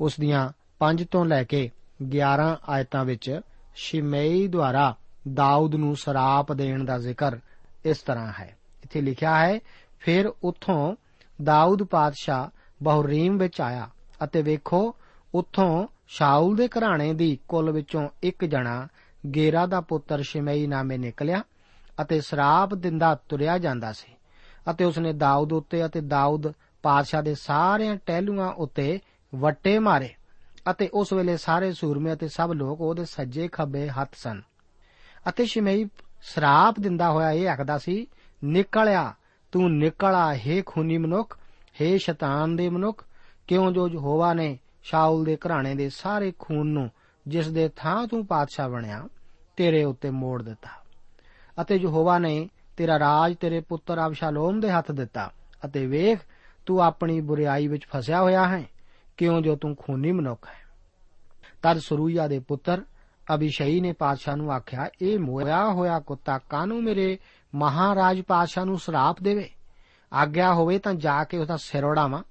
ਉਸ 0.00 0.20
ਦੀਆਂ 0.20 0.48
5 0.78 1.04
ਤੋਂ 1.10 1.24
ਲੈ 1.24 1.44
ਕੇ 1.44 1.70
11 2.02 2.58
ਆਇਤਾਂ 2.68 3.04
ਵਿੱਚ 3.04 3.40
ਸ਼ਿਮei 3.74 4.50
ਦੁਆਰਾ 4.50 4.96
ਦਾਊਦ 5.34 5.74
ਨੂੰ 5.74 5.96
ਸਰਾਪ 5.96 6.52
ਦੇਣ 6.52 6.84
ਦਾ 6.84 6.98
ਜ਼ਿਕਰ 6.98 7.38
ਇਸ 7.84 7.98
ਤਰ੍ਹਾਂ 7.98 8.32
ਹੈ। 8.40 8.56
ਇੱਥੇ 8.84 9.00
ਲਿਖਿਆ 9.00 9.46
ਹੈ, 9.46 9.60
ਫਿਰ 10.00 10.26
ਉੱਥੋਂ 10.26 10.96
ਦਾਊਦ 11.42 11.82
ਪਾਤਸ਼ਾਹ 11.82 12.48
ਬਹੁਰੀਮ 12.82 13.38
ਵਿੱਚ 13.38 13.60
ਆਇਆ 13.60 13.88
ਅਤੇ 14.24 14.42
ਵੇਖੋ, 14.42 14.96
ਉੱਥੋਂ 15.34 15.86
ਸ਼ਾਉਲ 16.08 16.56
ਦੇ 16.56 16.68
ਘਰਾਣੇ 16.68 17.14
ਦੀ 17.14 17.38
ਕੁੱਲ 17.48 17.70
ਵਿੱਚੋਂ 17.70 18.08
ਇੱਕ 18.22 18.44
ਜਣਾ 18.44 18.88
ਗੇਰਾ 19.34 19.66
ਦਾ 19.66 19.80
ਪੁੱਤਰ 19.80 20.22
ਸ਼ਿਮei 20.22 20.68
ਨਾਮੇ 20.68 20.98
ਨਿਕਲਿਆ 20.98 21.42
ਅਤੇ 22.02 22.20
ਸਰਾਪ 22.20 22.74
ਦਿੰਦਾ 22.74 23.14
ਤੁਰਿਆ 23.14 23.58
ਜਾਂਦਾ 23.58 23.92
ਸੀ 23.92 24.12
ਅਤੇ 24.70 24.84
ਉਸਨੇ 24.84 25.12
ਦਾਊਦ 25.12 25.52
ਉੱਤੇ 25.52 25.86
ਅਤੇ 25.86 26.00
ਦਾਊਦ 26.00 26.52
ਪਾਤਸ਼ਾਹ 26.82 27.22
ਦੇ 27.22 27.34
ਸਾਰਿਆਂ 27.34 27.96
ਟਹਿਲੂਆਂ 27.96 28.52
ਉੱਤੇ 28.52 29.00
ਵੱਟੇ 29.34 29.78
ਮਾਰੇ 29.78 30.14
ਅਤੇ 30.70 30.88
ਉਸ 30.94 31.12
ਵੇਲੇ 31.12 31.36
ਸਾਰੇ 31.36 31.72
ਸੂਰਮੇ 31.72 32.12
ਅਤੇ 32.12 32.28
ਸਭ 32.28 32.50
ਲੋਕ 32.54 32.80
ਉਹਦੇ 32.80 33.04
ਸੱਜੇ 33.04 33.48
ਖੱਬੇ 33.48 33.88
ਹੱਥ 33.88 34.14
ਸਨ। 34.14 34.42
ਅਤੇ 35.28 35.44
ਸ਼ਿਮਈ 35.44 35.88
ਸਰਾਪ 36.22 36.80
ਦਿੰਦਾ 36.80 37.10
ਹੋਇਆ 37.10 37.30
ਇਹ 37.30 37.48
ਆਖਦਾ 37.48 37.78
ਸੀ, 37.78 38.06
ਨਿਕਲਿਆ 38.44 39.14
ਤੂੰ 39.52 39.76
ਨਿਕਲਾ 39.76 40.34
ਹੇ 40.34 40.62
ਖੂਨੀ 40.66 40.98
ਮਨੁੱਖ, 40.98 41.38
ਹੇ 41.80 41.98
ਸ਼ੈਤਾਨ 41.98 42.56
ਦੇ 42.56 42.68
ਮਨੁੱਖ, 42.68 43.04
ਕਿਉਂ 43.46 43.72
ਜੋ 43.72 43.88
ਯਹੋਵਾ 43.88 44.34
ਨੇ 44.34 44.58
ਸ਼ਾਉਲ 44.82 45.24
ਦੇ 45.24 45.36
ਘਰਾਣੇ 45.36 45.74
ਦੇ 45.74 45.88
ਸਾਰੇ 45.88 46.32
ਖੂਨ 46.38 46.66
ਨੂੰ 46.66 46.90
ਜਿਸ 47.28 47.48
ਦੇ 47.48 47.68
ਥਾਂ 47.76 48.06
ਤੂੰ 48.06 48.26
ਪਾਤਸ਼ਾਹ 48.26 48.68
ਬਣਿਆ, 48.68 49.08
ਤੇਰੇ 49.56 49.84
ਉੱਤੇ 49.84 50.10
ਮੋੜ 50.10 50.42
ਦਿੱਤਾ। 50.42 50.68
ਅਤੇ 51.62 51.76
ਯਹੋਵਾ 51.76 52.18
ਨੇ 52.18 52.48
ਤੇਰਾ 52.76 52.98
ਰਾਜ 52.98 53.36
ਤੇਰੇ 53.36 53.60
ਪੁੱਤਰ 53.60 54.06
ਅਬਸ਼ਾਲੋਮ 54.06 54.60
ਦੇ 54.60 54.70
ਹੱਥ 54.70 54.92
ਦਿੱਤਾ, 54.92 55.32
ਅਤੇ 55.64 55.86
ਵੇਖ, 55.86 56.18
ਤੂੰ 56.66 56.80
ਆਪਣੀ 56.80 57.20
ਬੁਰੀਾਈ 57.20 57.66
ਵਿੱਚ 57.66 57.86
ਫਸਿਆ 57.86 58.20
ਹੋਇਆ 58.20 58.48
ਹੈ, 58.48 58.64
ਕਿਉਂ 59.16 59.40
ਜੋ 59.40 59.56
ਤੂੰ 59.56 59.76
ਖੂਨੀ 59.76 60.12
ਮਨੁੱਖ 60.12 60.48
ਹੈ। 60.48 60.60
ਤਦ 61.62 61.78
ਸਰੂਇਆ 61.78 62.28
ਦੇ 62.28 62.38
ਪੁੱਤਰ 62.38 62.82
ਅਬਿਸ਼ਈ 63.34 63.80
ਨੇ 63.80 63.92
ਪਾਤਸ਼ਾਹ 63.92 64.36
ਨੂੰ 64.36 64.52
ਆਖਿਆ, 64.52 64.88
ਇਹ 65.02 65.18
ਮੋਇਆ 65.18 65.66
ਹੋਇਆ 65.66 66.00
ਕੁੱਤਾ 66.00 66.38
ਕਾਨੂੰ 66.38 66.84
ਮੇਰੇ 66.84 67.18
ਮਹਾਰਾਜ 67.54 68.20
ਪਾਤਸ਼ਾਹ 68.20 68.64
ਨੂੰ 68.64 68.78
ਸਰਾਪ 68.78 69.22
ਦੇਵੇ। 69.22 69.50
ਆਗਿਆ 70.12 70.54
ਹੋਵੇ 70.54 70.78
ਤਾਂ 70.78 70.94
ਜਾ 70.94 71.24
ਕੇ 71.24 71.38
ਉਹਦਾ 71.38 71.56
ਸਿਰ 71.56 71.84
ਉਡਾਵਾਂ। 71.84 72.22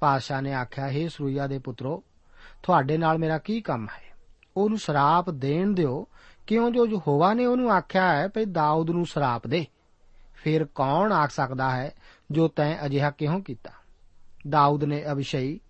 ਪਾਤਸ਼ਾਹ 0.00 0.42
ਨੇ 0.42 0.52
ਆਖਿਆ 0.52 0.86
हे 0.86 1.10
ਸਰੂਇਆ 1.10 1.46
ਦੇ 1.46 1.58
ਪੁੱਤਰੋ, 1.58 2.04
ਤੁਹਾਡੇ 2.62 2.98
ਨਾਲ 2.98 3.18
ਮੇਰਾ 3.18 3.38
ਕੀ 3.38 3.60
ਕੰਮ 3.60 3.86
ਹੈ? 3.86 4.16
ਉਹਨੂੰ 4.56 4.78
ਸਰਾਪ 4.78 5.30
ਦੇਣ 5.30 5.72
ਦਿਓ। 5.72 6.06
ਕਿਉਂ 6.46 6.70
ਜੋ 6.70 6.86
ਯਹੋਵਾ 6.86 7.34
ਨੇ 7.34 7.46
ਉਹਨੂੰ 7.46 7.72
ਆਖਿਆ 7.72 8.12
ਹੈ, 8.12 8.28
ਭਈ 8.28 8.44
ਦਾਊਦ 8.44 8.90
ਨੂੰ 8.90 9.06
ਸਰਾਪ 9.06 9.46
ਦੇ। 9.46 9.66
ਫਿਰ 10.34 10.64
ਕੌਣ 10.64 11.12
ਆਖ 11.12 11.30
ਸਕਦਾ 11.30 11.70
ਹੈ, 11.70 11.94
ਜੋ 12.30 12.48
ਤੈਂ 12.48 12.86
ਅਜਿਹਾ 12.86 13.10
ਕਿਉਂ 13.10 13.40
ਕੀਤਾ? 13.40 13.70
ਦਾਊਦ 14.48 14.84
ਨੇ 14.84 15.04
ਅਬਿਸ਼ਈ 15.12 15.60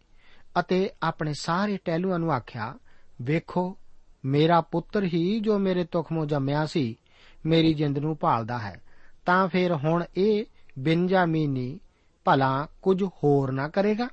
ਅਤੇ 0.60 0.90
ਆਪਣੇ 1.02 1.34
ਸਾਰੇ 1.34 1.76
ਟਹਿਲੂਆਂ 1.76 2.18
ਨੂੰ 2.18 2.32
ਆਖਿਆ, 2.32 2.74
ਵੇਖੋ, 3.22 3.78
ਮੇਰਾ 4.24 4.60
ਪੁੱਤਰ 4.60 5.02
ਹੀ 5.02 5.40
ਜੋ 5.40 5.58
ਮੇਰੇ 5.58 5.84
ਤੁਖਮੋਂ 5.84 6.26
ਜੰਮਿਆ 6.26 6.66
ਸੀ 6.66 6.98
ਮੇਰੀ 7.46 7.74
ਜਿੰਦ 7.74 7.98
ਨੂੰ 7.98 8.16
ਭਾਲਦਾ 8.20 8.58
ਹੈ, 8.58 8.80
ਤਾਂ 9.26 9.48
ਫਿਰ 9.48 9.72
ਹੁਣ 9.72 10.04
ਇਹ 10.16 10.44
ਬਿੰਜਾਮੀਨੀ 10.78 11.80
ਭਲਾ 12.24 12.68
ਕੁਝ 12.82 13.02
ਹੋਰ 13.02 13.52
ਨਾ 13.52 13.68
ਕਰੇਗਾ? 13.68 14.08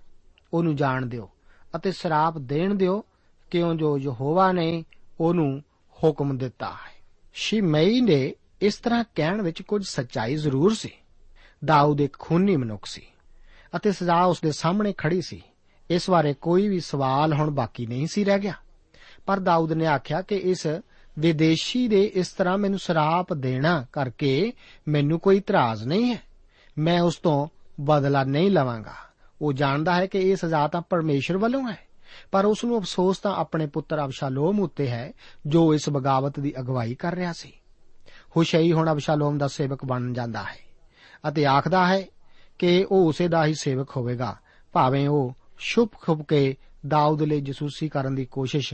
ਉਹਨੂੰ 0.53 0.75
ਜਾਣ 0.75 1.05
ਦਿਓ 1.05 1.29
ਅਤੇ 1.75 1.91
ਸਰਾਪ 1.91 2.37
ਦੇਣ 2.37 2.75
ਦਿਓ, 2.75 3.03
ਕਿਉਂ 3.51 3.75
ਜੋ 3.75 3.97
ਯਹੋਵਾ 3.97 4.51
ਨੇ 4.51 4.85
ਉਹਨੂੰ 5.19 5.63
ਹੁਕਮ 6.03 6.37
ਦਿੱਤਾ 6.37 6.69
ਹੈ। 6.69 7.01
ਸ਼ਿਮਈ 7.33 8.01
ਨੇ 8.01 8.35
ਇਸ 8.61 8.75
ਤਰ੍ਹਾਂ 8.75 9.03
ਕਹਿਣ 9.15 9.41
ਵਿੱਚ 9.41 9.61
ਕੁਝ 9.61 9.85
ਸੱਚਾਈ 9.85 10.35
ਜ਼ਰੂਰ 10.35 10.73
ਸੀ। 10.73 10.91
ਦਾਊਦ 11.65 12.01
ਇੱਕ 12.01 12.17
ਖੂਨੀ 12.19 12.57
ਮਨੁੱਖ 12.57 12.85
ਸੀ 12.85 13.01
ਅਤੇ 13.75 13.91
ਸਜ਼ਾ 13.91 14.23
ਉਸ 14.23 14.41
ਦੇ 14.41 14.51
ਸਾਹਮਣੇ 14.51 14.93
ਖੜੀ 14.97 15.21
ਸੀ। 15.21 15.41
ਇਸ 15.89 16.09
ਬਾਰੇ 16.09 16.33
ਕੋਈ 16.33 16.67
ਵੀ 16.67 16.79
ਸਵਾਲ 16.79 17.33
ਹੁਣ 17.33 17.49
ਬਾਕੀ 17.49 17.85
ਨਹੀਂ 17.85 18.07
ਸੀ 18.07 18.23
ਰਹਿ 18.23 18.39
ਗਿਆ। 18.39 18.53
ਪਰ 19.25 19.39
ਦਾਊਦ 19.39 19.73
ਨੇ 19.73 19.85
ਆਖਿਆ 19.85 20.21
ਕਿ 20.21 20.35
ਇਸ 20.35 20.67
ਵਿਦੇਸ਼ੀ 21.21 21.87
ਦੇ 21.87 22.03
ਇਸ 22.03 22.27
ਤਰ੍ਹਾਂ 22.27 22.57
ਮੈਨੂੰ 22.57 22.79
ਸਰਾਪ 22.79 23.33
ਦੇਣਾ 23.33 23.85
ਕਰਕੇ 23.91 24.53
ਮੈਨੂੰ 24.87 25.19
ਕੋਈ 25.19 25.37
ਇਤਰਾਜ਼ 25.37 25.83
ਨਹੀਂ 25.83 26.11
ਹੈ। 26.11 26.21
ਮੈਂ 26.77 27.01
ਉਸ 27.01 27.15
ਤੋਂ 27.15 27.47
ਬਦਲਾ 27.81 28.23
ਨਹੀਂ 28.23 28.51
ਲਵਾਂਗਾ। 28.51 28.93
ਉਹ 29.41 29.53
ਜਾਣਦਾ 29.53 29.95
ਹੈ 29.95 30.05
ਕਿ 30.05 30.19
ਇਹ 30.19 30.35
ਸਜ਼ਾ 30.35 30.67
ਤਾਂ 30.67 30.81
ਪਰਮੇਸ਼ਰ 30.81 31.37
ਵੱਲੋਂ 31.37 31.71
ਹੈ, 31.71 31.77
ਪਰ 32.31 32.45
ਉਸ 32.45 32.65
ਨੂੰ 32.65 32.79
ਅਫਸੋਸ 32.79 33.17
ਤਾਂ 33.17 33.35
ਆਪਣੇ 33.35 33.65
ਪੁੱਤਰ 33.67 34.05
ਅਬਸ਼ਾਲੋਮ 34.05 34.59
ਉੱਤੇ 34.59 34.87
ਹੈ, 34.87 35.13
ਜੋ 35.47 35.73
ਇਸ 35.73 35.89
ਬਗਾਵਤ 35.89 36.39
ਦੀ 36.39 36.53
ਅਗਵਾਈ 36.59 36.95
ਕਰ 36.95 37.15
ਰਿਹਾ 37.15 37.33
ਸੀ। 37.33 37.53
ਹੁਸ਼ਈ 38.37 38.71
ਹੁਣ 38.71 38.91
ਅਬਸ਼ਾਲੋਮ 38.91 39.37
ਦਾ 39.37 39.47
ਸੇਵਕ 39.47 39.85
ਬਣ 39.85 40.13
ਜਾਂਦਾ 40.13 40.43
ਹੈ 40.43 40.59
ਅਤੇ 41.27 41.45
ਆਖਦਾ 41.45 41.87
ਹੈ 41.87 42.03
ਕਿ 42.59 42.85
ਉਹ 42.91 43.07
ਉਸੇ 43.07 43.27
ਦਾ 43.27 43.45
ਹੀ 43.45 43.53
ਸੇਵਕ 43.53 43.97
ਹੋਵੇਗਾ। 43.97 44.37
ਭਾਵੇਂ 44.73 45.09
ਉਹ 45.09 45.35
ਛੁਪ 45.59 45.93
ਖੁਪ 45.93 46.21
ਕੇ 46.21 46.57
ਦਾਊਦ 46.87 47.21
ਲਈ 47.21 47.41
ਜਸੂਸੀ 47.41 47.89
ਕਰਨ 47.89 48.15
ਦੀ 48.15 48.25
ਕੋਸ਼ਿਸ਼ 48.25 48.73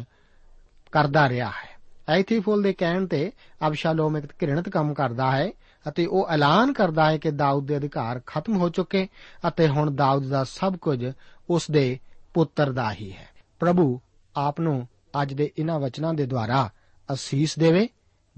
ਕਰਦਾ 0.91 1.29
ਰਿਹਾ 1.29 1.47
ਹੈ। 1.47 1.76
ਐਥੀਫੋਲ 2.09 2.63
ਦੇ 2.63 2.73
ਕਹਿਣ 2.73 3.07
ਤੇ 3.07 3.31
ਅਬਸ਼ਾਲੋਮ 3.67 4.17
ਇੱਕ 4.17 4.25
ਘਿਰਣਿਤ 4.25 4.69
ਕੰਮ 4.69 4.93
ਕਰਦਾ 4.93 5.31
ਹੈ 5.31 5.51
ਅਤੇ 5.87 6.05
ਉਹ 6.05 6.29
ਐਲਾਨ 6.29 6.73
ਕਰਦਾ 6.73 7.11
ਹੈ 7.11 7.17
ਕਿ 7.17 7.31
ਦਾਊਦ 7.31 7.67
ਦੇ 7.67 7.77
ਅਧਿਕਾਰ 7.77 8.21
ਖਤਮ 8.25 8.57
ਹੋ 8.57 8.69
ਚੁੱਕੇ 8.69 9.07
ਅਤੇ 9.47 9.67
ਹੁਣ 9.67 9.95
ਦਾਊਦ 9.95 10.29
ਦਾ 10.29 10.43
ਸਭ 10.43 10.75
ਕੁਝ 10.75 11.11
ਉਸ 11.49 11.71
ਦੇ 11.71 11.99
ਪੁੱਤਰ 12.33 12.71
ਦਾ 12.71 12.93
ਹੀ 12.93 13.11
ਹੈ। 13.11 13.27
ਪ੍ਰਭੂ, 13.59 14.01
ਆਪ 14.35 14.59
ਨੂੰ 14.59 14.87
ਅੱਜ 15.21 15.33
ਦੇ 15.33 15.51
ਇਹਨਾਂ 15.57 15.79
ਵਚਨਾਂ 15.79 16.13
ਦੇ 16.13 16.25
ਦੁਆਰਾ 16.25 16.69
ਅਸੀਸ 17.13 17.59
ਦੇਵੇ, 17.59 17.89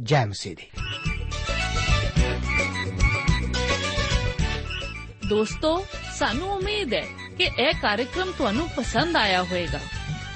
ਜੈ 0.02 0.26
ਮਸੀਹ 0.26 0.56
ਦੀ। 0.56 0.70
ਦੋਸਤੋ, 5.30 5.86
ਸਾਨੂੰ 6.18 6.50
ਉਮੀਦ 6.50 6.94
ਹੈ 6.94 7.06
ਕਿ 7.38 7.44
ਇਹ 7.44 7.74
ਕਾਰਜਕ੍ਰਮ 7.82 8.32
ਤੁਹਾਨੂੰ 8.38 8.70
ਪਸੰਦ 8.78 9.16
ਆਇਆ 9.16 9.44
ਹੋਵੇਗਾ। 9.44 9.80